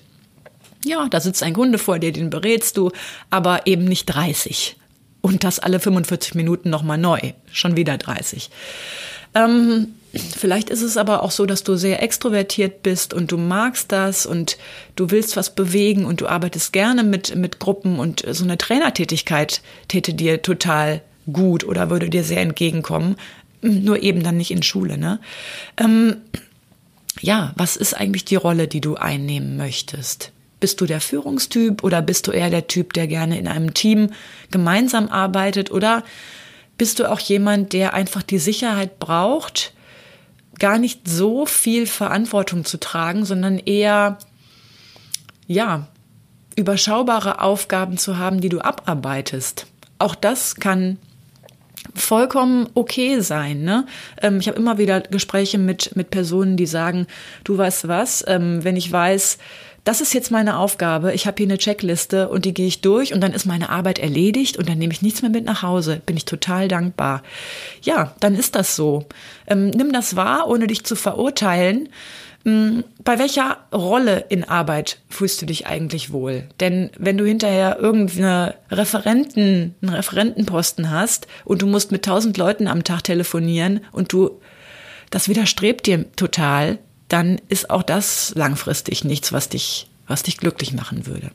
ja, 0.84 1.08
da 1.08 1.22
sitzt 1.22 1.44
ein 1.44 1.54
Kunde 1.54 1.78
vor 1.78 2.00
dir, 2.00 2.12
den 2.12 2.32
berätst 2.32 2.78
du, 2.78 2.90
aber 3.30 3.68
eben 3.68 3.86
nicht 3.86 4.08
30. 4.08 4.76
Und 5.22 5.44
das 5.44 5.60
alle 5.60 5.80
45 5.80 6.34
Minuten 6.34 6.72
nochmal 6.72 6.98
neu. 6.98 7.20
Schon 7.52 7.78
wieder 7.78 8.00
30. 8.00 8.50
Ähm, 9.36 9.94
Vielleicht 10.14 10.70
ist 10.70 10.82
es 10.82 10.98
aber 10.98 11.24
auch 11.24 11.32
so, 11.32 11.46
dass 11.46 11.64
du 11.64 11.76
sehr 11.76 12.04
extrovertiert 12.04 12.84
bist 12.84 13.14
und 13.14 13.32
du 13.32 13.38
magst 13.38 13.94
das 13.94 14.26
und 14.26 14.58
du 14.98 15.10
willst 15.10 15.38
was 15.38 15.56
bewegen 15.56 16.04
und 16.04 16.20
du 16.20 16.28
arbeitest 16.28 16.74
gerne 16.74 17.04
mit, 17.04 17.36
mit 17.36 17.60
Gruppen 17.60 17.98
und 17.98 18.26
so 18.30 18.44
eine 18.44 18.58
Trainertätigkeit 18.58 19.62
täte 19.88 20.14
dir 20.14 20.42
total 20.42 21.02
gut 21.32 21.64
oder 21.64 21.90
würde 21.90 22.10
dir 22.10 22.26
sehr 22.26 22.42
entgegenkommen. 22.42 23.16
Nur 23.62 24.02
eben 24.02 24.22
dann 24.24 24.38
nicht 24.38 24.52
in 24.52 24.64
Schule, 24.64 24.98
ne? 24.98 25.20
Ähm, 25.78 26.18
ja, 27.22 27.54
was 27.56 27.78
ist 27.78 27.94
eigentlich 27.94 28.26
die 28.26 28.36
Rolle, 28.36 28.68
die 28.68 28.82
du 28.82 28.96
einnehmen 28.96 29.56
möchtest? 29.56 30.32
Bist 30.60 30.82
du 30.82 30.86
der 30.86 31.00
Führungstyp 31.00 31.84
oder 31.84 32.02
bist 32.02 32.28
du 32.28 32.32
eher 32.32 32.50
der 32.50 32.68
Typ, 32.68 32.94
der 32.94 33.08
gerne 33.08 33.38
in 33.38 33.48
einem 33.48 33.74
Team 33.74 34.10
gemeinsam 34.50 35.08
arbeitet 35.08 35.72
oder 35.72 36.04
bist 36.78 37.00
du 37.00 37.10
auch 37.10 37.20
jemand, 37.20 37.74
der 37.74 37.94
einfach 37.94 38.24
die 38.24 38.40
Sicherheit 38.40 39.00
braucht, 39.00 39.74
gar 40.60 40.78
nicht 40.78 41.08
so 41.08 41.46
viel 41.46 41.88
Verantwortung 41.88 42.66
zu 42.66 42.80
tragen, 42.80 43.26
sondern 43.26 43.58
eher, 43.58 44.18
ja, 45.48 45.88
überschaubare 46.56 47.42
Aufgaben 47.42 47.98
zu 47.98 48.18
haben, 48.18 48.42
die 48.42 48.50
du 48.50 48.60
abarbeitest. 48.60 49.68
Auch 49.98 50.16
das 50.16 50.56
kann 50.56 50.98
vollkommen 51.96 52.70
okay 52.74 53.20
sein. 53.22 53.64
Ne? 53.64 53.86
Ähm, 54.22 54.40
ich 54.40 54.48
habe 54.48 54.58
immer 54.58 54.78
wieder 54.78 55.02
Gespräche 55.02 55.58
mit, 55.58 55.96
mit 55.96 56.12
Personen, 56.12 56.58
die 56.58 56.66
sagen, 56.66 57.08
du 57.44 57.58
weißt 57.58 57.88
was, 57.88 58.24
ähm, 58.28 58.64
wenn 58.64 58.76
ich 58.76 58.92
weiß, 58.92 59.38
das 59.84 60.00
ist 60.00 60.14
jetzt 60.14 60.30
meine 60.30 60.58
Aufgabe, 60.58 61.14
ich 61.14 61.26
habe 61.26 61.38
hier 61.38 61.48
eine 61.48 61.58
Checkliste 61.58 62.30
und 62.30 62.46
die 62.46 62.54
gehe 62.54 62.68
ich 62.68 62.82
durch 62.82 63.14
und 63.14 63.22
dann 63.22 63.34
ist 63.34 63.46
meine 63.46 63.70
Arbeit 63.70 63.98
erledigt 63.98 64.58
und 64.58 64.70
dann 64.70 64.78
nehme 64.78 64.94
ich 64.94 65.02
nichts 65.02 65.22
mehr 65.22 65.32
mit 65.32 65.46
nach 65.46 65.64
Hause, 65.64 66.02
bin 66.06 66.18
ich 66.18 66.26
total 66.26 66.68
dankbar. 66.68 67.24
Ja, 67.82 68.14
dann 68.20 68.36
ist 68.36 68.56
das 68.56 68.76
so. 68.76 69.06
Ähm, 69.48 69.70
nimm 69.72 69.92
das 69.92 70.16
wahr, 70.16 70.48
ohne 70.48 70.68
dich 70.68 70.84
zu 70.84 70.96
verurteilen. 70.96 71.90
Ähm, 72.46 72.84
bei 73.04 73.18
welcher 73.18 73.58
Rolle 73.74 74.26
in 74.30 74.44
Arbeit 74.44 75.00
fühlst 75.10 75.42
du 75.42 75.48
dich 75.48 75.66
eigentlich 75.66 76.12
wohl? 76.12 76.44
Denn 76.60 76.92
wenn 77.00 77.18
du 77.18 77.26
hinterher 77.26 77.80
irgendeine 77.80 78.56
Referenten, 78.70 79.76
einen 79.82 79.96
Referentenposten 79.96 80.92
hast 80.92 81.28
und 81.44 81.64
du 81.64 81.68
musst 81.68 81.92
mit 81.92 82.06
tausend 82.06 82.38
Leuten 82.38 82.68
am 82.68 82.84
Tag 82.84 83.04
telefonieren 83.04 83.82
und 83.92 84.14
du, 84.14 84.40
das 85.10 85.28
widerstrebt 85.28 85.88
dir 85.88 86.06
total, 86.16 86.78
dann 87.12 87.42
ist 87.50 87.70
auch 87.70 87.84
das 87.84 88.34
langfristig 88.36 89.04
nichts, 89.04 89.34
was 89.34 89.50
dich, 89.50 89.88
was 90.08 90.24
dich 90.24 90.38
glücklich 90.38 90.74
machen 90.74 91.06
würde. 91.06 91.32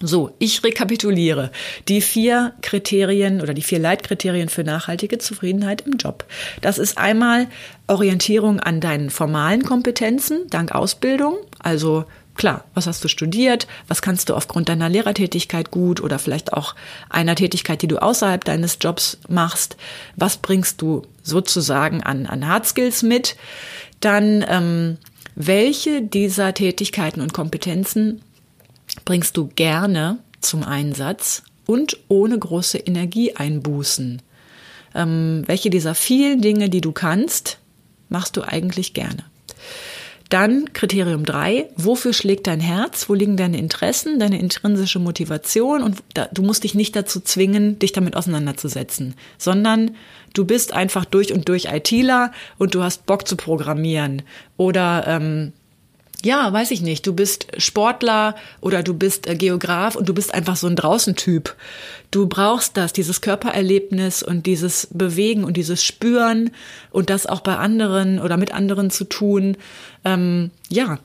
So, 0.00 0.34
ich 0.38 0.62
rekapituliere 0.64 1.50
die 1.88 2.00
vier 2.00 2.52
Kriterien 2.62 3.40
oder 3.40 3.54
die 3.54 3.62
vier 3.62 3.78
Leitkriterien 3.78 4.48
für 4.48 4.64
nachhaltige 4.64 5.18
Zufriedenheit 5.18 5.82
im 5.82 5.92
Job. 5.96 6.24
Das 6.60 6.78
ist 6.78 6.98
einmal 6.98 7.46
Orientierung 7.86 8.58
an 8.60 8.80
deinen 8.80 9.10
formalen 9.10 9.62
Kompetenzen 9.62 10.48
dank 10.50 10.72
Ausbildung, 10.72 11.36
also 11.60 12.04
Klar, 12.34 12.64
was 12.74 12.86
hast 12.86 13.04
du 13.04 13.08
studiert? 13.08 13.68
Was 13.86 14.02
kannst 14.02 14.28
du 14.28 14.34
aufgrund 14.34 14.68
deiner 14.68 14.88
Lehrertätigkeit 14.88 15.70
gut 15.70 16.00
oder 16.00 16.18
vielleicht 16.18 16.52
auch 16.52 16.74
einer 17.08 17.36
Tätigkeit, 17.36 17.80
die 17.80 17.86
du 17.86 18.02
außerhalb 18.02 18.44
deines 18.44 18.78
Jobs 18.80 19.18
machst? 19.28 19.76
Was 20.16 20.38
bringst 20.38 20.82
du 20.82 21.02
sozusagen 21.22 22.02
an, 22.02 22.26
an 22.26 22.46
Hard 22.46 22.66
Skills 22.66 23.02
mit? 23.02 23.36
Dann, 24.00 24.44
ähm, 24.48 24.98
welche 25.36 26.02
dieser 26.02 26.54
Tätigkeiten 26.54 27.20
und 27.20 27.32
Kompetenzen 27.32 28.20
bringst 29.04 29.36
du 29.36 29.48
gerne 29.54 30.18
zum 30.40 30.64
Einsatz 30.64 31.42
und 31.66 31.98
ohne 32.08 32.38
große 32.38 32.78
Energieeinbußen? 32.78 34.22
Ähm, 34.96 35.42
welche 35.46 35.70
dieser 35.70 35.94
vielen 35.94 36.40
Dinge, 36.40 36.68
die 36.68 36.80
du 36.80 36.92
kannst, 36.92 37.58
machst 38.08 38.36
du 38.36 38.42
eigentlich 38.42 38.92
gerne? 38.92 39.24
Dann 40.30 40.72
Kriterium 40.72 41.24
drei: 41.24 41.68
wofür 41.76 42.12
schlägt 42.12 42.46
dein 42.46 42.60
Herz? 42.60 43.08
Wo 43.08 43.14
liegen 43.14 43.36
deine 43.36 43.58
Interessen, 43.58 44.18
deine 44.18 44.38
intrinsische 44.38 44.98
Motivation? 44.98 45.82
Und 45.82 46.02
da, 46.14 46.28
du 46.32 46.42
musst 46.42 46.64
dich 46.64 46.74
nicht 46.74 46.96
dazu 46.96 47.20
zwingen, 47.20 47.78
dich 47.78 47.92
damit 47.92 48.16
auseinanderzusetzen, 48.16 49.14
sondern 49.38 49.96
du 50.32 50.44
bist 50.44 50.72
einfach 50.72 51.04
durch 51.04 51.32
und 51.32 51.48
durch 51.48 51.66
ITler 51.66 52.32
und 52.58 52.74
du 52.74 52.82
hast 52.82 53.06
Bock 53.06 53.28
zu 53.28 53.36
programmieren. 53.36 54.22
Oder 54.56 55.04
ähm, 55.06 55.52
ja, 56.24 56.52
weiß 56.52 56.70
ich 56.70 56.80
nicht, 56.80 57.06
du 57.06 57.12
bist 57.12 57.48
Sportler 57.58 58.34
oder 58.60 58.82
du 58.82 58.94
bist 58.94 59.26
äh, 59.26 59.36
Geograf 59.36 59.94
und 59.94 60.08
du 60.08 60.14
bist 60.14 60.32
einfach 60.32 60.56
so 60.56 60.66
ein 60.66 60.76
Draußentyp. 60.76 61.54
Du 62.10 62.26
brauchst 62.26 62.76
das, 62.76 62.92
dieses 62.92 63.20
Körpererlebnis 63.20 64.22
und 64.22 64.46
dieses 64.46 64.88
Bewegen 64.90 65.44
und 65.44 65.56
dieses 65.56 65.84
Spüren 65.84 66.50
und 66.90 67.10
das 67.10 67.26
auch 67.26 67.40
bei 67.40 67.56
anderen 67.56 68.18
oder 68.18 68.36
mit 68.36 68.52
anderen 68.52 68.90
zu 68.90 69.04
tun. 69.04 69.56
Ähm, 70.04 70.50
ja, 70.68 70.98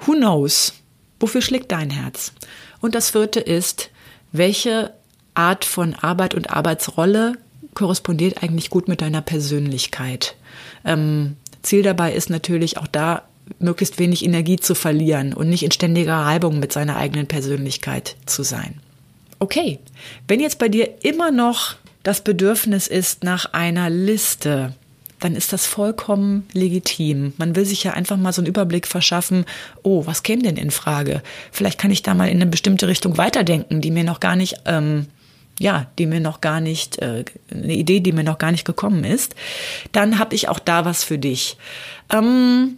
who 0.00 0.12
knows? 0.12 0.72
Wofür 1.20 1.42
schlägt 1.42 1.72
dein 1.72 1.90
Herz? 1.90 2.32
Und 2.80 2.94
das 2.94 3.10
vierte 3.10 3.40
ist, 3.40 3.90
welche 4.32 4.92
Art 5.34 5.64
von 5.64 5.94
Arbeit 5.94 6.34
und 6.34 6.50
Arbeitsrolle 6.50 7.34
korrespondiert 7.74 8.42
eigentlich 8.42 8.70
gut 8.70 8.88
mit 8.88 9.00
deiner 9.02 9.22
Persönlichkeit? 9.22 10.36
Ähm, 10.84 11.36
Ziel 11.62 11.82
dabei 11.82 12.12
ist 12.12 12.30
natürlich 12.30 12.78
auch 12.78 12.86
da 12.86 13.22
möglichst 13.58 13.98
wenig 13.98 14.24
Energie 14.24 14.56
zu 14.56 14.74
verlieren 14.74 15.32
und 15.32 15.48
nicht 15.48 15.62
in 15.62 15.70
ständiger 15.70 16.16
Reibung 16.16 16.58
mit 16.58 16.72
seiner 16.72 16.96
eigenen 16.96 17.26
Persönlichkeit 17.26 18.16
zu 18.26 18.42
sein. 18.42 18.80
Okay, 19.38 19.78
wenn 20.28 20.40
jetzt 20.40 20.58
bei 20.58 20.68
dir 20.68 20.88
immer 21.02 21.30
noch 21.30 21.76
das 22.02 22.22
Bedürfnis 22.22 22.86
ist 22.86 23.24
nach 23.24 23.52
einer 23.52 23.90
Liste, 23.90 24.74
dann 25.20 25.34
ist 25.34 25.52
das 25.52 25.66
vollkommen 25.66 26.46
legitim. 26.52 27.32
Man 27.36 27.56
will 27.56 27.64
sich 27.64 27.84
ja 27.84 27.92
einfach 27.92 28.16
mal 28.16 28.32
so 28.32 28.40
einen 28.40 28.48
Überblick 28.48 28.86
verschaffen, 28.86 29.44
oh, 29.82 30.06
was 30.06 30.22
käme 30.22 30.42
denn 30.42 30.56
in 30.56 30.70
Frage? 30.70 31.22
Vielleicht 31.52 31.78
kann 31.78 31.90
ich 31.90 32.02
da 32.02 32.14
mal 32.14 32.28
in 32.28 32.36
eine 32.36 32.50
bestimmte 32.50 32.86
Richtung 32.86 33.16
weiterdenken, 33.16 33.80
die 33.80 33.90
mir 33.90 34.04
noch 34.04 34.20
gar 34.20 34.36
nicht, 34.36 34.56
ähm, 34.66 35.06
ja, 35.58 35.86
die 35.98 36.06
mir 36.06 36.20
noch 36.20 36.40
gar 36.40 36.60
nicht, 36.60 36.98
äh, 36.98 37.24
eine 37.50 37.74
Idee, 37.74 38.00
die 38.00 38.12
mir 38.12 38.24
noch 38.24 38.38
gar 38.38 38.52
nicht 38.52 38.66
gekommen 38.66 39.04
ist. 39.04 39.34
Dann 39.92 40.18
habe 40.18 40.34
ich 40.34 40.48
auch 40.48 40.58
da 40.58 40.84
was 40.84 41.02
für 41.02 41.18
dich. 41.18 41.56
Ähm, 42.12 42.76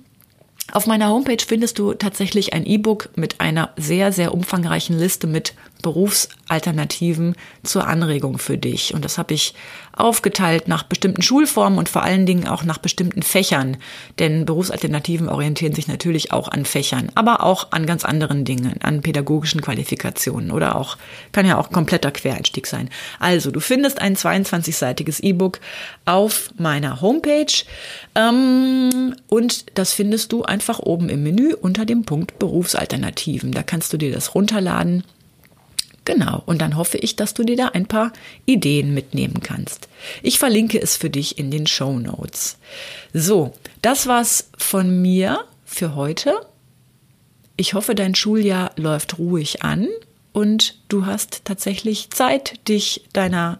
auf 0.72 0.86
meiner 0.86 1.08
Homepage 1.08 1.42
findest 1.46 1.78
du 1.78 1.94
tatsächlich 1.94 2.52
ein 2.52 2.66
E-Book 2.66 3.08
mit 3.16 3.40
einer 3.40 3.70
sehr, 3.76 4.12
sehr 4.12 4.34
umfangreichen 4.34 4.98
Liste 4.98 5.26
mit 5.26 5.54
Berufsalternativen 5.82 7.34
zur 7.62 7.86
Anregung 7.86 8.38
für 8.38 8.58
dich. 8.58 8.94
Und 8.94 9.04
das 9.04 9.18
habe 9.18 9.34
ich 9.34 9.54
aufgeteilt 9.98 10.68
nach 10.68 10.84
bestimmten 10.84 11.22
Schulformen 11.22 11.78
und 11.78 11.88
vor 11.88 12.02
allen 12.02 12.24
Dingen 12.24 12.46
auch 12.46 12.62
nach 12.62 12.78
bestimmten 12.78 13.22
Fächern. 13.22 13.76
Denn 14.18 14.44
Berufsalternativen 14.44 15.28
orientieren 15.28 15.74
sich 15.74 15.88
natürlich 15.88 16.32
auch 16.32 16.48
an 16.48 16.64
Fächern, 16.64 17.10
aber 17.14 17.42
auch 17.42 17.72
an 17.72 17.86
ganz 17.86 18.04
anderen 18.04 18.44
Dingen, 18.44 18.80
an 18.82 19.02
pädagogischen 19.02 19.60
Qualifikationen 19.60 20.50
oder 20.50 20.76
auch, 20.76 20.96
kann 21.32 21.46
ja 21.46 21.58
auch 21.58 21.70
kompletter 21.70 22.10
Quereinstieg 22.10 22.66
sein. 22.66 22.90
Also, 23.18 23.50
du 23.50 23.60
findest 23.60 24.00
ein 24.00 24.16
22-seitiges 24.16 25.20
E-Book 25.20 25.60
auf 26.04 26.50
meiner 26.56 27.00
Homepage 27.00 27.64
ähm, 28.14 29.14
und 29.28 29.78
das 29.78 29.92
findest 29.92 30.32
du 30.32 30.44
einfach 30.44 30.78
oben 30.78 31.08
im 31.08 31.22
Menü 31.22 31.54
unter 31.54 31.84
dem 31.84 32.04
Punkt 32.04 32.38
Berufsalternativen. 32.38 33.52
Da 33.52 33.62
kannst 33.62 33.92
du 33.92 33.96
dir 33.96 34.12
das 34.12 34.34
runterladen 34.34 35.02
Genau, 36.08 36.42
und 36.46 36.62
dann 36.62 36.78
hoffe 36.78 36.96
ich, 36.96 37.16
dass 37.16 37.34
du 37.34 37.44
dir 37.44 37.54
da 37.54 37.66
ein 37.66 37.84
paar 37.84 38.14
Ideen 38.46 38.94
mitnehmen 38.94 39.40
kannst. 39.42 39.90
Ich 40.22 40.38
verlinke 40.38 40.80
es 40.80 40.96
für 40.96 41.10
dich 41.10 41.38
in 41.38 41.50
den 41.50 41.66
Show 41.66 41.98
Notes. 41.98 42.56
So, 43.12 43.52
das 43.82 44.06
war's 44.06 44.48
von 44.56 45.02
mir 45.02 45.44
für 45.66 45.94
heute. 45.94 46.32
Ich 47.58 47.74
hoffe, 47.74 47.94
dein 47.94 48.14
Schuljahr 48.14 48.70
läuft 48.76 49.18
ruhig 49.18 49.62
an 49.62 49.86
und 50.32 50.78
du 50.88 51.04
hast 51.04 51.42
tatsächlich 51.44 52.08
Zeit, 52.08 52.66
dich 52.68 53.04
deiner 53.12 53.58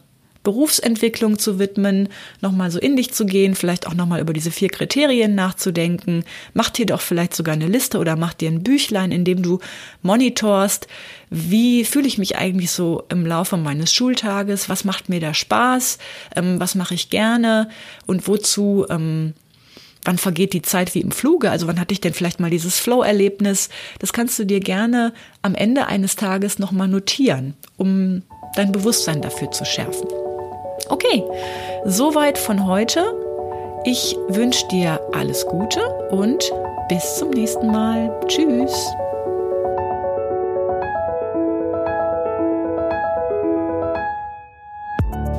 Berufsentwicklung 0.49 1.39
zu 1.39 1.59
widmen, 1.59 2.09
nochmal 2.41 2.71
so 2.71 2.79
in 2.79 2.97
dich 2.97 3.13
zu 3.13 3.27
gehen, 3.27 3.55
vielleicht 3.55 3.87
auch 3.87 3.93
nochmal 3.93 4.21
über 4.21 4.33
diese 4.33 4.51
vier 4.51 4.71
Kriterien 4.71 5.35
nachzudenken. 5.35 6.25
Mach 6.55 6.71
dir 6.71 6.87
doch 6.87 7.03
vielleicht 7.03 7.35
sogar 7.35 7.53
eine 7.53 7.67
Liste 7.67 7.99
oder 7.99 8.17
mach 8.17 8.33
dir 8.33 8.51
ein 8.51 8.63
Büchlein, 8.63 9.13
in 9.13 9.27
dem 9.27 9.43
du 9.43 9.59
monitorst, 10.01 10.87
wie 11.29 11.85
fühle 11.85 12.09
ich 12.09 12.17
mich 12.17 12.39
eigentlich 12.39 12.71
so 12.71 13.03
im 13.11 13.27
Laufe 13.27 13.59
meines 13.59 13.93
Schultages, 13.93 14.71
was 14.71 14.85
macht 14.85 15.11
mir 15.11 15.21
da 15.21 15.35
Spaß, 15.35 15.99
ähm, 16.35 16.59
was 16.59 16.75
mache 16.75 16.95
ich 16.95 17.11
gerne 17.11 17.69
und 18.07 18.27
wozu 18.27 18.87
ähm, 18.89 19.35
wann 20.05 20.17
vergeht 20.17 20.55
die 20.55 20.63
Zeit 20.63 20.95
wie 20.95 21.03
im 21.03 21.11
Fluge? 21.11 21.51
Also 21.51 21.67
wann 21.67 21.79
hatte 21.79 21.93
ich 21.93 22.01
denn 22.01 22.15
vielleicht 22.15 22.41
mal 22.41 22.49
dieses 22.49 22.81
Flow-Erlebnis? 22.81 23.69
Das 23.99 24.15
kannst 24.15 24.39
du 24.39 24.47
dir 24.47 24.61
gerne 24.61 25.13
am 25.43 25.55
Ende 25.55 25.89
eines 25.89 26.17
Tages 26.17 26.59
nochmal 26.59 26.89
notieren, 26.89 27.53
um 27.77 28.23
dein 28.57 28.73
Bewusstsein 28.73 29.21
dafür 29.21 29.51
zu 29.51 29.67
schärfen. 29.67 30.09
Okay, 30.91 31.23
soweit 31.85 32.39
von 32.39 32.67
heute. 32.67 33.05
Ich 33.85 34.17
wünsche 34.29 34.67
dir 34.69 34.99
alles 35.13 35.45
Gute 35.47 35.81
und 36.11 36.51
bis 36.89 37.17
zum 37.17 37.31
nächsten 37.31 37.67
Mal. 37.67 38.19
Tschüss. 38.27 38.73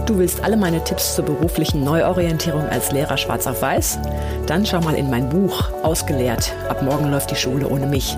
Du 0.05 0.17
willst 0.17 0.43
alle 0.43 0.57
meine 0.57 0.83
Tipps 0.83 1.15
zur 1.15 1.25
beruflichen 1.25 1.83
Neuorientierung 1.83 2.67
als 2.69 2.91
Lehrer 2.91 3.17
schwarz 3.17 3.47
auf 3.47 3.61
weiß? 3.61 3.99
Dann 4.45 4.65
schau 4.65 4.81
mal 4.81 4.95
in 4.95 5.09
mein 5.09 5.29
Buch 5.29 5.71
Ausgelehrt. 5.83 6.53
Ab 6.67 6.83
morgen 6.83 7.09
läuft 7.09 7.31
die 7.31 7.35
Schule 7.35 7.67
ohne 7.67 7.87
mich. 7.87 8.15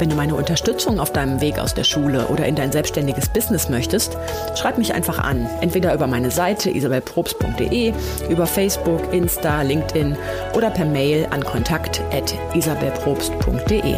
Wenn 0.00 0.08
du 0.08 0.16
meine 0.16 0.34
Unterstützung 0.34 0.98
auf 0.98 1.12
deinem 1.12 1.42
Weg 1.42 1.58
aus 1.58 1.74
der 1.74 1.84
Schule 1.84 2.28
oder 2.28 2.46
in 2.46 2.54
dein 2.54 2.72
selbstständiges 2.72 3.28
Business 3.28 3.68
möchtest, 3.68 4.16
schreib 4.54 4.78
mich 4.78 4.94
einfach 4.94 5.18
an. 5.18 5.46
Entweder 5.60 5.92
über 5.92 6.06
meine 6.06 6.30
Seite 6.30 6.70
isabelprobst.de, 6.70 7.92
über 8.30 8.46
Facebook, 8.46 9.12
Insta, 9.12 9.60
LinkedIn 9.60 10.16
oder 10.56 10.70
per 10.70 10.86
Mail 10.86 11.28
an 11.30 11.44
kontakt.isabelprobst.de. 11.44 13.96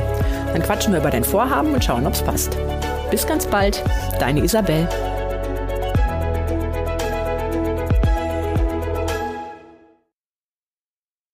Dann 0.52 0.62
quatschen 0.64 0.92
wir 0.92 0.98
über 0.98 1.10
dein 1.10 1.22
Vorhaben 1.22 1.72
und 1.72 1.84
schauen, 1.84 2.04
ob 2.04 2.14
es 2.14 2.22
passt. 2.22 2.58
Bis 3.12 3.24
ganz 3.24 3.46
bald, 3.46 3.84
deine 4.18 4.42
Isabel. 4.42 4.88